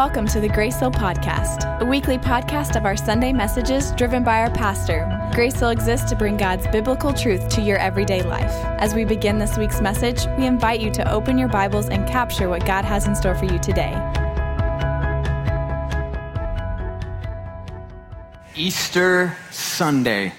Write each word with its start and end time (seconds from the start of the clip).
Welcome 0.00 0.28
to 0.28 0.40
the 0.40 0.48
Grace 0.48 0.78
Hill 0.78 0.90
Podcast, 0.90 1.78
a 1.78 1.84
weekly 1.84 2.16
podcast 2.16 2.74
of 2.74 2.86
our 2.86 2.96
Sunday 2.96 3.34
messages 3.34 3.92
driven 3.98 4.24
by 4.24 4.38
our 4.40 4.50
pastor. 4.50 5.06
Grace 5.34 5.60
Hill 5.60 5.68
exists 5.68 6.08
to 6.08 6.16
bring 6.16 6.38
God's 6.38 6.66
biblical 6.68 7.12
truth 7.12 7.50
to 7.50 7.60
your 7.60 7.76
everyday 7.76 8.22
life. 8.22 8.50
As 8.80 8.94
we 8.94 9.04
begin 9.04 9.36
this 9.36 9.58
week's 9.58 9.82
message, 9.82 10.24
we 10.38 10.46
invite 10.46 10.80
you 10.80 10.90
to 10.92 11.12
open 11.12 11.36
your 11.36 11.48
Bibles 11.48 11.90
and 11.90 12.08
capture 12.08 12.48
what 12.48 12.64
God 12.64 12.86
has 12.86 13.06
in 13.06 13.14
store 13.14 13.34
for 13.34 13.44
you 13.44 13.58
today. 13.58 13.92
Easter 18.56 19.36
Sunday. 19.50 20.32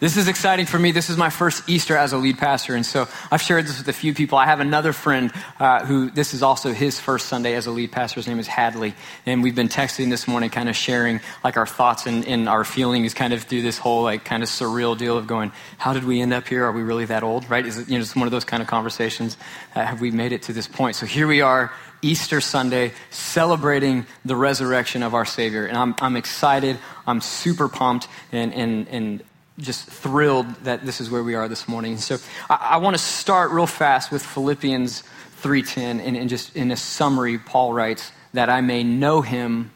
This 0.00 0.16
is 0.16 0.28
exciting 0.28 0.66
for 0.66 0.78
me. 0.78 0.92
This 0.92 1.10
is 1.10 1.16
my 1.16 1.28
first 1.28 1.68
Easter 1.68 1.96
as 1.96 2.12
a 2.12 2.18
lead 2.18 2.38
pastor. 2.38 2.76
And 2.76 2.86
so 2.86 3.08
I've 3.32 3.42
shared 3.42 3.66
this 3.66 3.78
with 3.78 3.88
a 3.88 3.92
few 3.92 4.14
people. 4.14 4.38
I 4.38 4.46
have 4.46 4.60
another 4.60 4.92
friend 4.92 5.32
uh, 5.58 5.84
who 5.84 6.08
this 6.08 6.34
is 6.34 6.42
also 6.42 6.72
his 6.72 7.00
first 7.00 7.26
Sunday 7.26 7.54
as 7.54 7.66
a 7.66 7.72
lead 7.72 7.90
pastor. 7.90 8.20
His 8.20 8.28
name 8.28 8.38
is 8.38 8.46
Hadley. 8.46 8.94
And 9.26 9.42
we've 9.42 9.56
been 9.56 9.68
texting 9.68 10.08
this 10.08 10.28
morning, 10.28 10.50
kind 10.50 10.68
of 10.68 10.76
sharing 10.76 11.18
like 11.42 11.56
our 11.56 11.66
thoughts 11.66 12.06
and, 12.06 12.24
and 12.28 12.48
our 12.48 12.62
feelings 12.62 13.12
kind 13.12 13.32
of 13.32 13.42
through 13.42 13.62
this 13.62 13.76
whole 13.76 14.04
like 14.04 14.24
kind 14.24 14.44
of 14.44 14.48
surreal 14.48 14.96
deal 14.96 15.18
of 15.18 15.26
going, 15.26 15.50
how 15.78 15.92
did 15.92 16.04
we 16.04 16.20
end 16.20 16.32
up 16.32 16.46
here? 16.46 16.64
Are 16.64 16.72
we 16.72 16.82
really 16.82 17.06
that 17.06 17.24
old? 17.24 17.50
Right? 17.50 17.66
Is 17.66 17.78
it, 17.78 17.88
you 17.88 17.94
know, 17.94 18.00
just 18.00 18.14
one 18.14 18.28
of 18.28 18.32
those 18.32 18.44
kind 18.44 18.62
of 18.62 18.68
conversations. 18.68 19.36
Uh, 19.74 19.84
have 19.84 20.00
we 20.00 20.12
made 20.12 20.30
it 20.30 20.42
to 20.42 20.52
this 20.52 20.68
point? 20.68 20.94
So 20.94 21.06
here 21.06 21.26
we 21.26 21.40
are 21.40 21.72
Easter 22.02 22.40
Sunday, 22.40 22.92
celebrating 23.10 24.06
the 24.24 24.36
resurrection 24.36 25.02
of 25.02 25.14
our 25.14 25.24
Savior. 25.24 25.66
And 25.66 25.76
I'm, 25.76 25.96
I'm 26.00 26.14
excited. 26.14 26.78
I'm 27.04 27.20
super 27.20 27.68
pumped 27.68 28.06
and, 28.30 28.54
and, 28.54 28.86
and 28.86 29.24
just 29.58 29.86
thrilled 29.86 30.48
that 30.64 30.86
this 30.86 31.00
is 31.00 31.10
where 31.10 31.22
we 31.22 31.34
are 31.34 31.48
this 31.48 31.68
morning. 31.68 31.98
So 31.98 32.18
I, 32.48 32.54
I 32.72 32.76
want 32.78 32.96
to 32.96 33.02
start 33.02 33.50
real 33.50 33.66
fast 33.66 34.10
with 34.10 34.24
Philippians 34.24 35.02
3.10. 35.42 36.00
And, 36.04 36.16
and 36.16 36.28
just 36.28 36.56
in 36.56 36.70
a 36.70 36.76
summary, 36.76 37.38
Paul 37.38 37.72
writes, 37.72 38.12
that 38.34 38.48
I 38.48 38.60
may 38.60 38.84
know 38.84 39.22
him 39.22 39.70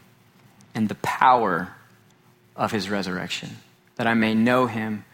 and 0.75 0.87
the 0.87 0.95
power 0.95 1.73
of 2.55 2.71
his 2.71 2.89
resurrection. 2.89 3.57
That 3.95 4.07
I 4.07 4.13
may 4.13 4.33
know 4.33 4.67
him 4.67 5.05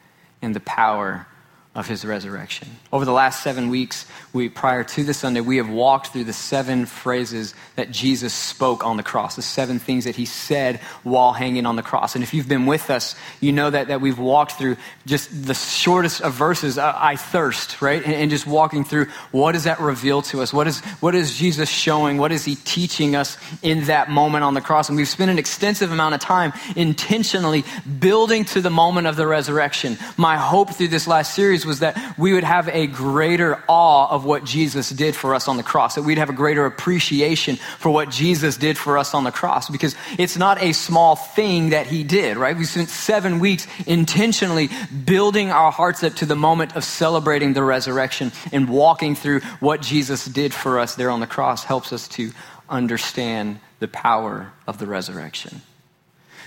in 0.41 0.53
the 0.53 0.59
power 0.59 1.27
of 1.75 1.87
his 1.87 2.03
resurrection. 2.03 2.67
Over 2.91 3.05
the 3.05 3.11
last 3.11 3.43
seven 3.43 3.69
weeks, 3.69 4.07
we, 4.33 4.49
prior 4.49 4.83
to 4.83 5.03
this 5.03 5.19
Sunday, 5.19 5.39
we 5.39 5.57
have 5.57 5.69
walked 5.69 6.07
through 6.07 6.23
the 6.23 6.33
seven 6.33 6.87
phrases 6.87 7.53
that 7.75 7.91
Jesus 7.91 8.33
spoke 8.33 8.83
on 8.83 8.97
the 8.97 9.03
cross, 9.03 9.35
the 9.35 9.43
seven 9.43 9.77
things 9.77 10.05
that 10.05 10.15
he 10.15 10.25
said 10.25 10.77
while 11.03 11.31
hanging 11.31 11.67
on 11.67 11.75
the 11.75 11.83
cross. 11.83 12.15
And 12.15 12.23
if 12.23 12.33
you've 12.33 12.49
been 12.49 12.65
with 12.65 12.89
us, 12.89 13.15
you 13.39 13.51
know 13.51 13.69
that, 13.69 13.87
that 13.87 14.01
we've 14.01 14.17
walked 14.17 14.53
through 14.53 14.77
just 15.05 15.45
the 15.45 15.53
shortest 15.53 16.21
of 16.21 16.33
verses, 16.33 16.79
I, 16.79 17.11
I 17.11 17.15
thirst, 17.15 17.81
right? 17.83 18.03
And, 18.03 18.15
and, 18.15 18.29
just 18.31 18.47
walking 18.47 18.83
through 18.83 19.05
what 19.31 19.51
does 19.51 19.63
that 19.63 19.79
reveal 19.79 20.23
to 20.23 20.41
us? 20.41 20.51
What 20.51 20.67
is, 20.67 20.79
what 21.01 21.13
is 21.13 21.37
Jesus 21.37 21.69
showing? 21.69 22.17
What 22.17 22.31
is 22.31 22.45
he 22.45 22.55
teaching 22.55 23.15
us 23.15 23.37
in 23.61 23.85
that 23.85 24.09
moment 24.09 24.43
on 24.43 24.55
the 24.55 24.61
cross? 24.61 24.89
And 24.89 24.97
we've 24.97 25.07
spent 25.07 25.31
an 25.31 25.39
extensive 25.39 25.91
amount 25.91 26.15
of 26.15 26.19
time 26.19 26.51
intentionally 26.75 27.63
building 27.99 28.43
to 28.45 28.61
the 28.61 28.69
moment 28.69 29.07
of 29.07 29.15
the 29.15 29.27
resurrection. 29.27 29.97
My 30.17 30.35
hope 30.35 30.71
through 30.71 30.89
this 30.89 31.07
last 31.07 31.35
series 31.35 31.65
was 31.69 31.79
that 31.79 31.97
we 32.17 32.33
would 32.33 32.43
have 32.43 32.67
a 32.67 32.87
greater 32.87 33.63
awe 33.69 34.09
of 34.09 34.25
what 34.25 34.43
Jesus 34.43 34.89
did 34.89 35.15
for 35.15 35.33
us 35.33 35.47
on 35.47 35.55
the 35.55 35.63
cross, 35.63 35.95
that 35.95 36.03
we'd 36.03 36.17
have 36.17 36.29
a 36.29 36.33
greater 36.33 36.65
appreciation 36.65 37.55
for 37.77 37.89
what 37.89 38.09
Jesus 38.09 38.57
did 38.57 38.77
for 38.77 38.97
us 38.97 39.13
on 39.13 39.23
the 39.23 39.31
cross, 39.31 39.69
because 39.69 39.95
it's 40.17 40.35
not 40.35 40.61
a 40.61 40.73
small 40.73 41.15
thing 41.15 41.69
that 41.69 41.87
he 41.87 42.03
did, 42.03 42.35
right? 42.35 42.57
We 42.57 42.65
spent 42.65 42.89
seven 42.89 43.39
weeks 43.39 43.65
intentionally 43.87 44.69
building 45.05 45.51
our 45.51 45.71
hearts 45.71 46.03
up 46.03 46.15
to 46.15 46.25
the 46.25 46.35
moment 46.35 46.75
of 46.75 46.83
celebrating 46.83 47.53
the 47.53 47.63
resurrection 47.63 48.33
and 48.51 48.67
walking 48.67 49.15
through 49.15 49.39
what 49.61 49.81
Jesus 49.81 50.25
did 50.25 50.53
for 50.53 50.79
us 50.79 50.95
there 50.95 51.09
on 51.09 51.21
the 51.21 51.27
cross 51.27 51.63
helps 51.63 51.93
us 51.93 52.09
to 52.09 52.31
understand 52.67 53.59
the 53.79 53.87
power 53.87 54.51
of 54.67 54.77
the 54.77 54.87
resurrection. 54.87 55.61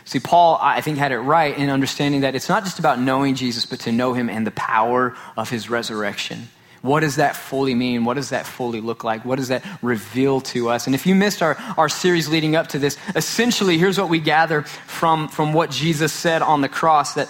See, 0.04 0.20
Paul, 0.20 0.58
I 0.60 0.80
think, 0.80 0.98
had 0.98 1.12
it 1.12 1.18
right 1.18 1.56
in 1.56 1.70
understanding 1.70 2.22
that 2.22 2.34
it's 2.34 2.48
not 2.48 2.64
just 2.64 2.78
about 2.78 2.98
knowing 2.98 3.34
Jesus, 3.34 3.66
but 3.66 3.80
to 3.80 3.92
know 3.92 4.14
him 4.14 4.28
and 4.28 4.46
the 4.46 4.52
power 4.52 5.16
of 5.36 5.48
his 5.48 5.70
resurrection. 5.70 6.48
What 6.82 7.00
does 7.00 7.16
that 7.16 7.36
fully 7.36 7.76
mean? 7.76 8.04
What 8.04 8.14
does 8.14 8.30
that 8.30 8.44
fully 8.44 8.80
look 8.80 9.04
like? 9.04 9.24
What 9.24 9.36
does 9.36 9.48
that 9.48 9.64
reveal 9.82 10.40
to 10.40 10.68
us? 10.68 10.86
And 10.86 10.96
if 10.96 11.06
you 11.06 11.14
missed 11.14 11.40
our, 11.40 11.56
our 11.78 11.88
series 11.88 12.28
leading 12.28 12.56
up 12.56 12.68
to 12.68 12.78
this, 12.80 12.98
essentially, 13.14 13.78
here's 13.78 13.98
what 13.98 14.08
we 14.08 14.18
gather 14.18 14.62
from, 14.62 15.28
from 15.28 15.52
what 15.52 15.70
Jesus 15.70 16.12
said 16.12 16.42
on 16.42 16.60
the 16.60 16.68
cross 16.68 17.14
that, 17.14 17.28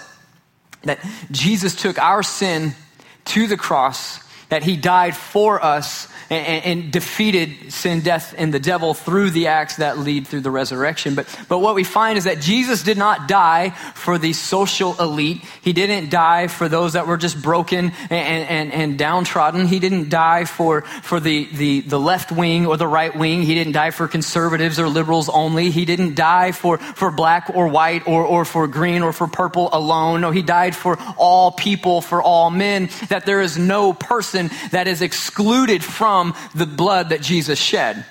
that 0.83 0.99
Jesus 1.29 1.75
took 1.75 1.99
our 1.99 2.23
sin 2.23 2.73
to 3.25 3.45
the 3.45 3.55
cross, 3.55 4.19
that 4.53 4.61
he 4.61 4.77
died 4.77 5.15
for 5.15 5.65
us 5.65 6.07
and, 6.29 6.63
and, 6.63 6.91
defeated 6.91 7.73
sin, 7.73 8.01
death, 8.01 8.35
and 8.37 8.53
the 8.53 8.59
devil 8.59 8.93
through 8.93 9.31
the 9.31 9.47
acts 9.47 9.77
that 9.77 9.97
lead 9.97 10.27
through 10.27 10.41
the 10.41 10.51
resurrection. 10.51 11.15
But, 11.15 11.27
but 11.49 11.57
what 11.57 11.73
we 11.73 11.83
find 11.83 12.19
is 12.19 12.25
that 12.25 12.39
Jesus 12.39 12.83
did 12.83 12.97
not 12.97 13.27
die 13.27 13.71
for 13.71 14.19
the 14.19 14.33
social 14.33 14.99
elite. 15.01 15.43
He 15.61 15.73
didn't 15.73 16.11
die 16.11 16.47
for 16.47 16.69
those 16.69 16.93
that 16.93 17.07
were 17.07 17.17
just 17.17 17.41
broken 17.41 17.91
and, 18.11 18.47
and, 18.49 18.71
and 18.71 18.97
downtrodden. 18.97 19.65
He 19.65 19.79
didn't 19.79 20.09
die 20.09 20.45
for, 20.45 20.81
for 20.81 21.19
the, 21.19 21.45
the, 21.45 21.81
the 21.81 21.99
left 21.99 22.31
wing 22.31 22.67
or 22.67 22.77
the 22.77 22.87
right 22.87 23.15
wing. 23.15 23.41
He 23.41 23.55
didn't 23.55 23.73
die 23.73 23.89
for 23.89 24.07
conservatives 24.07 24.79
or 24.79 24.87
liberals 24.87 25.29
only. 25.29 25.71
He 25.71 25.85
didn't 25.85 26.13
die 26.13 26.51
for, 26.51 26.77
for 26.77 27.09
black 27.09 27.51
or 27.55 27.67
white 27.67 28.07
or, 28.07 28.23
or 28.23 28.45
for 28.45 28.67
green 28.67 29.01
or 29.01 29.13
for 29.13 29.27
purple 29.27 29.69
alone. 29.73 30.21
No, 30.21 30.29
he 30.29 30.43
died 30.43 30.75
for 30.75 30.97
all 31.17 31.51
people, 31.51 32.01
for 32.01 32.21
all 32.21 32.51
men, 32.51 32.89
that 33.09 33.25
there 33.25 33.41
is 33.41 33.57
no 33.57 33.93
person 33.93 34.42
that 34.71 34.87
is 34.87 35.01
excluded 35.01 35.83
from 35.83 36.13
from 36.13 36.35
the 36.53 36.65
blood 36.65 37.09
that 37.09 37.21
Jesus 37.21 37.57
shed. 37.57 38.05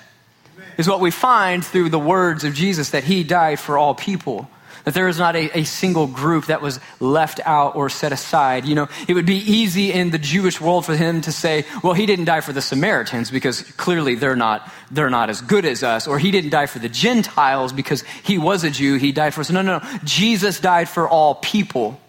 Is 0.78 0.88
what 0.88 1.00
we 1.00 1.10
find 1.10 1.62
through 1.62 1.90
the 1.90 1.98
words 1.98 2.42
of 2.42 2.54
Jesus 2.54 2.90
that 2.90 3.04
he 3.04 3.22
died 3.22 3.60
for 3.60 3.76
all 3.76 3.94
people. 3.94 4.48
That 4.84 4.94
there 4.94 5.08
is 5.08 5.18
not 5.18 5.36
a, 5.36 5.58
a, 5.58 5.64
single 5.64 6.06
group 6.06 6.46
that 6.46 6.62
was 6.62 6.80
left 6.98 7.38
out 7.44 7.76
or 7.76 7.88
set 7.88 8.10
aside. 8.10 8.64
You 8.64 8.74
know, 8.74 8.88
it 9.06 9.14
would 9.14 9.26
be 9.26 9.36
easy 9.36 9.92
in 9.92 10.10
the 10.10 10.18
Jewish 10.18 10.60
world 10.60 10.86
for 10.86 10.96
him 10.96 11.20
to 11.20 11.30
say, 11.30 11.64
well, 11.84 11.92
he 11.92 12.06
didn't 12.06 12.24
die 12.24 12.40
for 12.40 12.52
the 12.52 12.62
Samaritans 12.62 13.30
because 13.30 13.62
clearly 13.76 14.16
they're 14.16 14.34
not, 14.34 14.68
they're 14.90 15.10
not 15.10 15.30
as 15.30 15.40
good 15.42 15.64
as 15.64 15.82
us. 15.82 16.08
Or 16.08 16.18
he 16.18 16.30
didn't 16.30 16.50
die 16.50 16.66
for 16.66 16.80
the 16.80 16.88
Gentiles 16.88 17.72
because 17.72 18.02
he 18.24 18.38
was 18.38 18.64
a 18.64 18.70
Jew. 18.70 18.96
He 18.96 19.12
died 19.12 19.34
for 19.34 19.42
us. 19.42 19.50
No, 19.50 19.62
no, 19.62 19.78
no. 19.78 19.98
Jesus 20.02 20.58
died 20.58 20.88
for 20.88 21.06
all 21.06 21.36
people. 21.36 22.00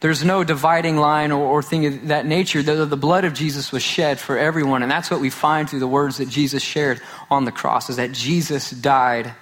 There's 0.00 0.24
no 0.24 0.44
dividing 0.44 0.96
line 0.96 1.30
or, 1.30 1.44
or 1.44 1.62
thing 1.62 1.84
of 1.86 2.08
that 2.08 2.24
nature. 2.24 2.62
The, 2.62 2.86
the 2.86 2.96
blood 2.96 3.24
of 3.24 3.34
Jesus 3.34 3.70
was 3.70 3.82
shed 3.82 4.18
for 4.18 4.38
everyone. 4.38 4.82
And 4.82 4.90
that's 4.90 5.10
what 5.10 5.20
we 5.20 5.28
find 5.28 5.68
through 5.68 5.80
the 5.80 5.88
words 5.88 6.16
that 6.16 6.28
Jesus 6.28 6.62
shared 6.62 7.00
on 7.30 7.44
the 7.44 7.52
cross, 7.52 7.90
is 7.90 7.96
that 7.96 8.12
Jesus 8.12 8.70
died 8.70 9.34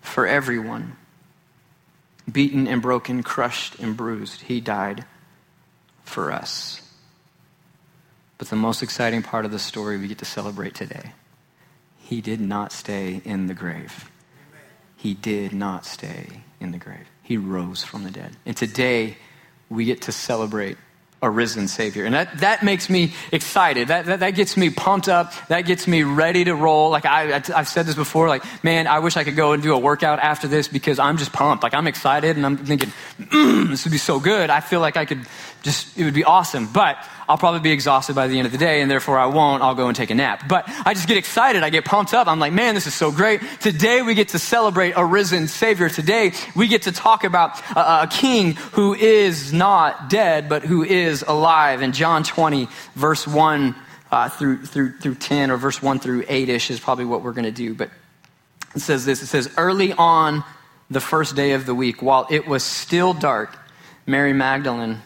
for 0.00 0.26
everyone. 0.26 0.96
Beaten 2.30 2.66
and 2.66 2.82
broken, 2.82 3.22
crushed 3.22 3.78
and 3.78 3.96
bruised. 3.96 4.42
He 4.42 4.60
died 4.60 5.04
for 6.02 6.32
us. 6.32 6.82
But 8.36 8.48
the 8.48 8.56
most 8.56 8.82
exciting 8.82 9.22
part 9.22 9.44
of 9.44 9.52
the 9.52 9.58
story 9.58 9.96
we 9.96 10.08
get 10.08 10.18
to 10.18 10.24
celebrate 10.24 10.74
today. 10.74 11.12
He 11.98 12.20
did 12.20 12.40
not 12.40 12.72
stay 12.72 13.20
in 13.24 13.46
the 13.46 13.54
grave. 13.54 14.10
He 14.96 15.14
did 15.14 15.52
not 15.52 15.84
stay 15.84 16.42
in 16.58 16.72
the 16.72 16.78
grave. 16.78 17.06
He 17.22 17.36
rose 17.36 17.84
from 17.84 18.02
the 18.04 18.10
dead. 18.10 18.36
And 18.44 18.56
today, 18.56 19.18
we 19.70 19.84
get 19.84 20.02
to 20.02 20.12
celebrate 20.12 20.76
a 21.20 21.28
risen 21.28 21.66
Savior. 21.66 22.04
And 22.04 22.14
that, 22.14 22.38
that 22.38 22.62
makes 22.62 22.88
me 22.88 23.12
excited. 23.32 23.88
That, 23.88 24.06
that, 24.06 24.20
that 24.20 24.30
gets 24.30 24.56
me 24.56 24.70
pumped 24.70 25.08
up. 25.08 25.32
That 25.48 25.62
gets 25.62 25.88
me 25.88 26.04
ready 26.04 26.44
to 26.44 26.54
roll. 26.54 26.90
Like 26.90 27.06
I, 27.06 27.34
I've 27.34 27.66
said 27.66 27.86
this 27.86 27.96
before, 27.96 28.28
like, 28.28 28.44
man, 28.62 28.86
I 28.86 29.00
wish 29.00 29.16
I 29.16 29.24
could 29.24 29.34
go 29.34 29.52
and 29.52 29.62
do 29.62 29.74
a 29.74 29.78
workout 29.78 30.20
after 30.20 30.46
this 30.46 30.68
because 30.68 31.00
I'm 31.00 31.16
just 31.16 31.32
pumped. 31.32 31.64
Like 31.64 31.74
I'm 31.74 31.88
excited 31.88 32.36
and 32.36 32.46
I'm 32.46 32.56
thinking, 32.56 32.92
mm, 33.18 33.68
this 33.68 33.84
would 33.84 33.90
be 33.90 33.98
so 33.98 34.20
good. 34.20 34.48
I 34.48 34.60
feel 34.60 34.80
like 34.80 34.96
I 34.96 35.04
could 35.06 35.26
just, 35.62 35.98
it 35.98 36.04
would 36.04 36.14
be 36.14 36.24
awesome. 36.24 36.72
But 36.72 36.98
I'll 37.28 37.36
probably 37.36 37.60
be 37.60 37.72
exhausted 37.72 38.16
by 38.16 38.26
the 38.26 38.38
end 38.38 38.46
of 38.46 38.52
the 38.52 38.58
day, 38.58 38.80
and 38.80 38.90
therefore 38.90 39.18
I 39.18 39.26
won't. 39.26 39.62
I'll 39.62 39.74
go 39.74 39.88
and 39.88 39.94
take 39.94 40.08
a 40.08 40.14
nap. 40.14 40.48
But 40.48 40.64
I 40.86 40.94
just 40.94 41.06
get 41.06 41.18
excited. 41.18 41.62
I 41.62 41.68
get 41.68 41.84
pumped 41.84 42.14
up. 42.14 42.26
I'm 42.26 42.38
like, 42.38 42.54
man, 42.54 42.74
this 42.74 42.86
is 42.86 42.94
so 42.94 43.12
great. 43.12 43.42
Today 43.60 44.00
we 44.00 44.14
get 44.14 44.28
to 44.28 44.38
celebrate 44.38 44.92
a 44.96 45.04
risen 45.04 45.46
Savior. 45.46 45.90
Today 45.90 46.32
we 46.56 46.68
get 46.68 46.82
to 46.82 46.92
talk 46.92 47.24
about 47.24 47.60
a, 47.72 48.04
a 48.04 48.08
king 48.10 48.54
who 48.72 48.94
is 48.94 49.52
not 49.52 50.08
dead, 50.08 50.48
but 50.48 50.62
who 50.62 50.82
is 50.82 51.22
alive. 51.22 51.82
In 51.82 51.92
John 51.92 52.24
20, 52.24 52.66
verse 52.94 53.26
1 53.26 53.74
uh, 54.10 54.30
through, 54.30 54.64
through, 54.64 54.96
through 54.96 55.16
10, 55.16 55.50
or 55.50 55.58
verse 55.58 55.82
1 55.82 55.98
through 55.98 56.24
8 56.26 56.48
ish, 56.48 56.70
is 56.70 56.80
probably 56.80 57.04
what 57.04 57.22
we're 57.22 57.32
going 57.32 57.44
to 57.44 57.50
do. 57.50 57.74
But 57.74 57.90
it 58.74 58.80
says 58.80 59.04
this 59.04 59.22
it 59.22 59.26
says, 59.26 59.52
early 59.58 59.92
on 59.92 60.44
the 60.90 61.00
first 61.00 61.36
day 61.36 61.52
of 61.52 61.66
the 61.66 61.74
week, 61.74 62.00
while 62.00 62.26
it 62.30 62.46
was 62.46 62.64
still 62.64 63.12
dark, 63.12 63.54
Mary 64.06 64.32
Magdalene 64.32 65.02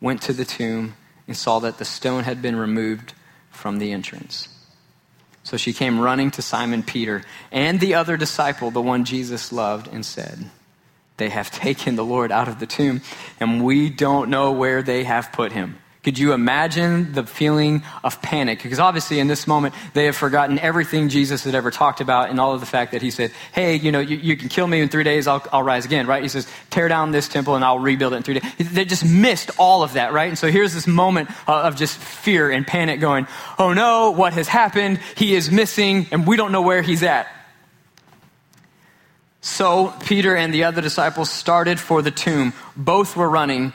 went 0.00 0.22
to 0.22 0.32
the 0.32 0.44
tomb 0.44 0.96
and 1.26 1.36
saw 1.36 1.58
that 1.60 1.78
the 1.78 1.84
stone 1.84 2.24
had 2.24 2.40
been 2.40 2.56
removed 2.56 3.14
from 3.50 3.78
the 3.78 3.92
entrance. 3.92 4.48
So 5.42 5.56
she 5.56 5.72
came 5.72 6.00
running 6.00 6.30
to 6.32 6.42
Simon 6.42 6.82
Peter 6.82 7.22
and 7.52 7.78
the 7.78 7.94
other 7.94 8.16
disciple, 8.16 8.70
the 8.70 8.82
one 8.82 9.04
Jesus 9.04 9.52
loved, 9.52 9.86
and 9.86 10.04
said, 10.04 10.50
They 11.18 11.28
have 11.28 11.50
taken 11.52 11.96
the 11.96 12.04
Lord 12.04 12.32
out 12.32 12.48
of 12.48 12.58
the 12.58 12.66
tomb, 12.66 13.00
and 13.38 13.64
we 13.64 13.88
don't 13.88 14.28
know 14.28 14.52
where 14.52 14.82
they 14.82 15.04
have 15.04 15.32
put 15.32 15.52
him. 15.52 15.78
Could 16.06 16.20
you 16.20 16.34
imagine 16.34 17.14
the 17.14 17.24
feeling 17.24 17.82
of 18.04 18.22
panic? 18.22 18.62
Because 18.62 18.78
obviously, 18.78 19.18
in 19.18 19.26
this 19.26 19.48
moment, 19.48 19.74
they 19.92 20.04
have 20.04 20.14
forgotten 20.14 20.56
everything 20.56 21.08
Jesus 21.08 21.42
had 21.42 21.56
ever 21.56 21.72
talked 21.72 22.00
about 22.00 22.30
and 22.30 22.38
all 22.38 22.54
of 22.54 22.60
the 22.60 22.66
fact 22.66 22.92
that 22.92 23.02
he 23.02 23.10
said, 23.10 23.32
Hey, 23.50 23.74
you 23.74 23.90
know, 23.90 23.98
you, 23.98 24.16
you 24.16 24.36
can 24.36 24.48
kill 24.48 24.68
me 24.68 24.80
in 24.80 24.88
three 24.88 25.02
days, 25.02 25.26
I'll, 25.26 25.44
I'll 25.52 25.64
rise 25.64 25.84
again, 25.84 26.06
right? 26.06 26.22
He 26.22 26.28
says, 26.28 26.46
Tear 26.70 26.86
down 26.86 27.10
this 27.10 27.26
temple 27.26 27.56
and 27.56 27.64
I'll 27.64 27.80
rebuild 27.80 28.12
it 28.12 28.18
in 28.18 28.22
three 28.22 28.38
days. 28.38 28.72
They 28.72 28.84
just 28.84 29.04
missed 29.04 29.50
all 29.58 29.82
of 29.82 29.94
that, 29.94 30.12
right? 30.12 30.28
And 30.28 30.38
so 30.38 30.48
here's 30.48 30.72
this 30.72 30.86
moment 30.86 31.28
uh, 31.48 31.62
of 31.62 31.74
just 31.74 31.98
fear 31.98 32.52
and 32.52 32.64
panic 32.64 33.00
going, 33.00 33.26
Oh 33.58 33.72
no, 33.72 34.12
what 34.12 34.32
has 34.34 34.46
happened? 34.46 35.00
He 35.16 35.34
is 35.34 35.50
missing 35.50 36.06
and 36.12 36.24
we 36.24 36.36
don't 36.36 36.52
know 36.52 36.62
where 36.62 36.82
he's 36.82 37.02
at. 37.02 37.26
So 39.40 39.92
Peter 40.04 40.36
and 40.36 40.54
the 40.54 40.62
other 40.62 40.82
disciples 40.82 41.30
started 41.30 41.80
for 41.80 42.00
the 42.00 42.12
tomb. 42.12 42.52
Both 42.76 43.16
were 43.16 43.28
running 43.28 43.72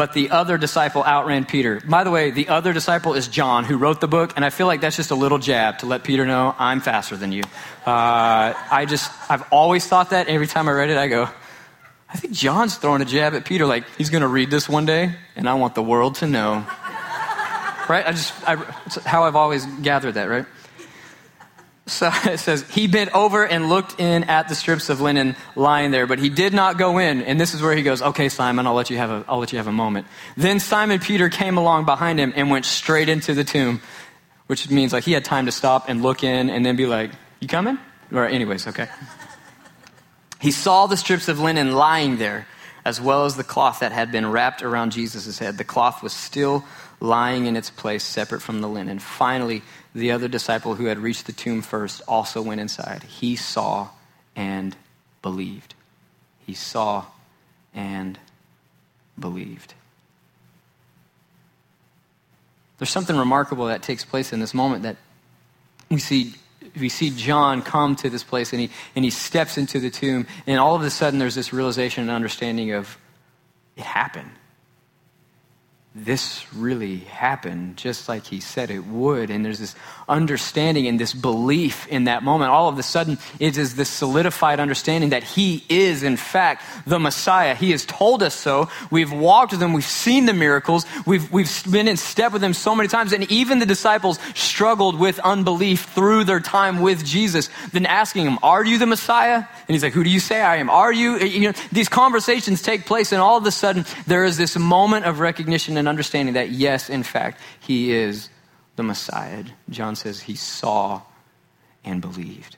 but 0.00 0.14
the 0.14 0.30
other 0.30 0.56
disciple 0.56 1.04
outran 1.04 1.44
Peter. 1.44 1.78
By 1.86 2.04
the 2.04 2.10
way, 2.10 2.30
the 2.30 2.48
other 2.48 2.72
disciple 2.72 3.12
is 3.12 3.28
John, 3.28 3.64
who 3.64 3.76
wrote 3.76 4.00
the 4.00 4.08
book, 4.08 4.32
and 4.34 4.46
I 4.46 4.48
feel 4.48 4.66
like 4.66 4.80
that's 4.80 4.96
just 4.96 5.10
a 5.10 5.14
little 5.14 5.36
jab 5.36 5.80
to 5.80 5.86
let 5.86 6.04
Peter 6.04 6.24
know 6.24 6.54
I'm 6.58 6.80
faster 6.80 7.18
than 7.18 7.32
you. 7.32 7.42
Uh, 7.84 8.54
I 8.70 8.86
just, 8.88 9.12
I've 9.30 9.44
always 9.52 9.86
thought 9.86 10.08
that. 10.08 10.28
Every 10.28 10.46
time 10.46 10.70
I 10.70 10.72
read 10.72 10.88
it, 10.88 10.96
I 10.96 11.08
go, 11.08 11.28
I 12.08 12.16
think 12.16 12.32
John's 12.32 12.78
throwing 12.78 13.02
a 13.02 13.04
jab 13.04 13.34
at 13.34 13.44
Peter, 13.44 13.66
like 13.66 13.84
he's 13.98 14.08
going 14.08 14.22
to 14.22 14.28
read 14.28 14.50
this 14.50 14.70
one 14.70 14.86
day, 14.86 15.16
and 15.36 15.46
I 15.46 15.52
want 15.52 15.74
the 15.74 15.82
world 15.82 16.14
to 16.14 16.26
know. 16.26 16.54
right? 17.90 18.04
I 18.06 18.12
just, 18.12 18.32
I, 18.48 18.56
how 19.04 19.24
I've 19.24 19.36
always 19.36 19.66
gathered 19.82 20.14
that, 20.14 20.30
right? 20.30 20.46
So 21.90 22.10
it 22.24 22.38
says, 22.38 22.64
he 22.70 22.86
bent 22.86 23.12
over 23.14 23.46
and 23.46 23.68
looked 23.68 24.00
in 24.00 24.24
at 24.24 24.48
the 24.48 24.54
strips 24.54 24.88
of 24.88 25.00
linen 25.00 25.36
lying 25.56 25.90
there, 25.90 26.06
but 26.06 26.18
he 26.18 26.28
did 26.28 26.54
not 26.54 26.78
go 26.78 26.98
in. 26.98 27.22
And 27.22 27.40
this 27.40 27.54
is 27.54 27.62
where 27.62 27.74
he 27.74 27.82
goes, 27.82 28.00
okay, 28.00 28.28
Simon, 28.28 28.66
I'll 28.66 28.74
let 28.74 28.90
you 28.90 28.96
have 28.96 29.10
a, 29.10 29.24
I'll 29.28 29.38
let 29.38 29.52
you 29.52 29.58
have 29.58 29.66
a 29.66 29.72
moment. 29.72 30.06
Then 30.36 30.60
Simon 30.60 31.00
Peter 31.00 31.28
came 31.28 31.58
along 31.58 31.84
behind 31.84 32.18
him 32.18 32.32
and 32.36 32.50
went 32.50 32.64
straight 32.64 33.08
into 33.08 33.34
the 33.34 33.44
tomb, 33.44 33.80
which 34.46 34.70
means 34.70 34.92
like 34.92 35.04
he 35.04 35.12
had 35.12 35.24
time 35.24 35.46
to 35.46 35.52
stop 35.52 35.88
and 35.88 36.02
look 36.02 36.24
in 36.24 36.50
and 36.50 36.64
then 36.64 36.76
be 36.76 36.86
like, 36.86 37.10
you 37.40 37.48
coming? 37.48 37.78
Or 38.12 38.26
anyways, 38.26 38.66
okay. 38.66 38.88
He 40.40 40.52
saw 40.52 40.86
the 40.86 40.96
strips 40.96 41.28
of 41.28 41.38
linen 41.38 41.72
lying 41.72 42.16
there, 42.16 42.46
as 42.82 42.98
well 42.98 43.26
as 43.26 43.36
the 43.36 43.44
cloth 43.44 43.80
that 43.80 43.92
had 43.92 44.10
been 44.10 44.30
wrapped 44.30 44.62
around 44.62 44.92
Jesus' 44.92 45.38
head. 45.38 45.58
The 45.58 45.64
cloth 45.64 46.02
was 46.02 46.14
still 46.14 46.64
lying 46.98 47.44
in 47.44 47.56
its 47.56 47.68
place, 47.68 48.02
separate 48.02 48.40
from 48.40 48.62
the 48.62 48.68
linen. 48.68 49.00
Finally, 49.00 49.62
the 49.94 50.12
other 50.12 50.28
disciple 50.28 50.76
who 50.76 50.86
had 50.86 50.98
reached 50.98 51.26
the 51.26 51.32
tomb 51.32 51.62
first 51.62 52.02
also 52.06 52.42
went 52.42 52.60
inside. 52.60 53.02
He 53.02 53.36
saw 53.36 53.88
and 54.36 54.76
believed. 55.22 55.74
He 56.46 56.54
saw 56.54 57.06
and 57.74 58.18
believed. 59.18 59.74
There's 62.78 62.90
something 62.90 63.16
remarkable 63.16 63.66
that 63.66 63.82
takes 63.82 64.04
place 64.04 64.32
in 64.32 64.40
this 64.40 64.54
moment 64.54 64.84
that 64.84 64.96
we 65.90 65.98
see 65.98 66.34
we 66.78 66.88
see 66.88 67.10
John 67.10 67.62
come 67.62 67.96
to 67.96 68.10
this 68.10 68.22
place 68.22 68.52
and 68.52 68.60
he, 68.60 68.70
and 68.94 69.04
he 69.04 69.10
steps 69.10 69.58
into 69.58 69.80
the 69.80 69.90
tomb, 69.90 70.26
and 70.46 70.60
all 70.60 70.76
of 70.76 70.82
a 70.82 70.90
sudden 70.90 71.18
there's 71.18 71.34
this 71.34 71.52
realization 71.52 72.02
and 72.02 72.10
understanding 72.10 72.72
of 72.72 72.96
it 73.76 73.82
happened 73.82 74.30
this 75.92 76.46
really 76.54 76.98
happened 76.98 77.76
just 77.76 78.08
like 78.08 78.24
he 78.24 78.38
said 78.38 78.70
it 78.70 78.86
would. 78.86 79.28
And 79.28 79.44
there's 79.44 79.58
this 79.58 79.74
understanding 80.08 80.86
and 80.86 81.00
this 81.00 81.12
belief 81.12 81.88
in 81.88 82.04
that 82.04 82.22
moment. 82.22 82.52
All 82.52 82.68
of 82.68 82.78
a 82.78 82.82
sudden, 82.82 83.18
it 83.40 83.58
is 83.58 83.74
this 83.74 83.88
solidified 83.88 84.60
understanding 84.60 85.10
that 85.10 85.24
he 85.24 85.64
is, 85.68 86.04
in 86.04 86.16
fact, 86.16 86.62
the 86.86 87.00
Messiah. 87.00 87.56
He 87.56 87.72
has 87.72 87.84
told 87.84 88.22
us 88.22 88.36
so. 88.36 88.68
We've 88.92 89.12
walked 89.12 89.50
with 89.50 89.60
him. 89.60 89.72
We've 89.72 89.84
seen 89.84 90.26
the 90.26 90.32
miracles. 90.32 90.86
We've, 91.06 91.30
we've 91.32 91.50
been 91.68 91.88
in 91.88 91.96
step 91.96 92.32
with 92.32 92.44
him 92.44 92.54
so 92.54 92.76
many 92.76 92.88
times. 92.88 93.12
And 93.12 93.28
even 93.30 93.58
the 93.58 93.66
disciples 93.66 94.20
struggled 94.36 94.96
with 94.96 95.18
unbelief 95.18 95.86
through 95.86 96.22
their 96.22 96.40
time 96.40 96.82
with 96.82 97.04
Jesus. 97.04 97.50
Then 97.72 97.84
asking 97.84 98.26
him, 98.26 98.38
Are 98.44 98.64
you 98.64 98.78
the 98.78 98.86
Messiah? 98.86 99.38
And 99.38 99.74
he's 99.74 99.82
like, 99.82 99.92
Who 99.92 100.04
do 100.04 100.10
you 100.10 100.20
say 100.20 100.40
I 100.40 100.56
am? 100.56 100.70
Are 100.70 100.92
you? 100.92 101.18
you 101.18 101.48
know, 101.48 101.58
these 101.72 101.88
conversations 101.88 102.62
take 102.62 102.86
place, 102.86 103.10
and 103.10 103.20
all 103.20 103.36
of 103.36 103.46
a 103.46 103.50
sudden, 103.50 103.84
there 104.06 104.24
is 104.24 104.36
this 104.36 104.56
moment 104.56 105.04
of 105.04 105.18
recognition 105.18 105.79
and 105.80 105.88
understanding 105.88 106.34
that, 106.34 106.50
yes, 106.50 106.88
in 106.88 107.02
fact, 107.02 107.40
he 107.58 107.92
is 107.92 108.28
the 108.76 108.84
Messiah. 108.84 109.44
John 109.68 109.96
says 109.96 110.20
he 110.20 110.36
saw 110.36 111.02
and 111.84 112.00
believed. 112.00 112.56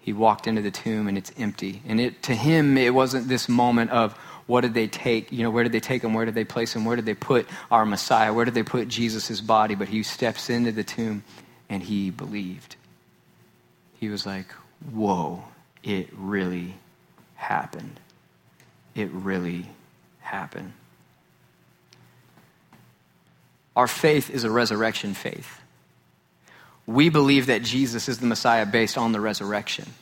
He 0.00 0.12
walked 0.12 0.46
into 0.46 0.62
the 0.62 0.70
tomb 0.70 1.08
and 1.08 1.16
it's 1.16 1.32
empty. 1.38 1.82
And 1.86 1.98
it, 1.98 2.22
to 2.24 2.34
him, 2.34 2.76
it 2.76 2.92
wasn't 2.92 3.28
this 3.28 3.48
moment 3.48 3.90
of 3.90 4.12
what 4.46 4.60
did 4.60 4.74
they 4.74 4.86
take? 4.86 5.32
You 5.32 5.42
know, 5.42 5.50
where 5.50 5.64
did 5.64 5.72
they 5.72 5.80
take 5.80 6.02
him? 6.02 6.14
Where 6.14 6.24
did 6.24 6.34
they 6.34 6.44
place 6.44 6.76
him? 6.76 6.84
Where 6.84 6.94
did 6.94 7.06
they 7.06 7.14
put 7.14 7.48
our 7.70 7.84
Messiah? 7.84 8.32
Where 8.32 8.44
did 8.44 8.54
they 8.54 8.62
put 8.62 8.86
Jesus' 8.86 9.40
body? 9.40 9.74
But 9.74 9.88
he 9.88 10.02
steps 10.02 10.50
into 10.50 10.70
the 10.70 10.84
tomb 10.84 11.24
and 11.68 11.82
he 11.82 12.10
believed. 12.10 12.76
He 13.98 14.08
was 14.08 14.26
like, 14.26 14.52
whoa, 14.92 15.42
it 15.82 16.08
really 16.12 16.74
happened. 17.34 17.98
It 18.94 19.10
really 19.10 19.66
happened. 20.20 20.72
Our 23.76 23.86
faith 23.86 24.30
is 24.30 24.44
a 24.44 24.50
resurrection 24.50 25.14
faith. 25.14 25.60
We 26.86 27.10
believe 27.10 27.46
that 27.46 27.62
Jesus 27.62 28.08
is 28.08 28.18
the 28.18 28.26
Messiah 28.26 28.64
based 28.64 28.96
on 28.96 29.12
the 29.12 29.20
resurrection. 29.20 29.92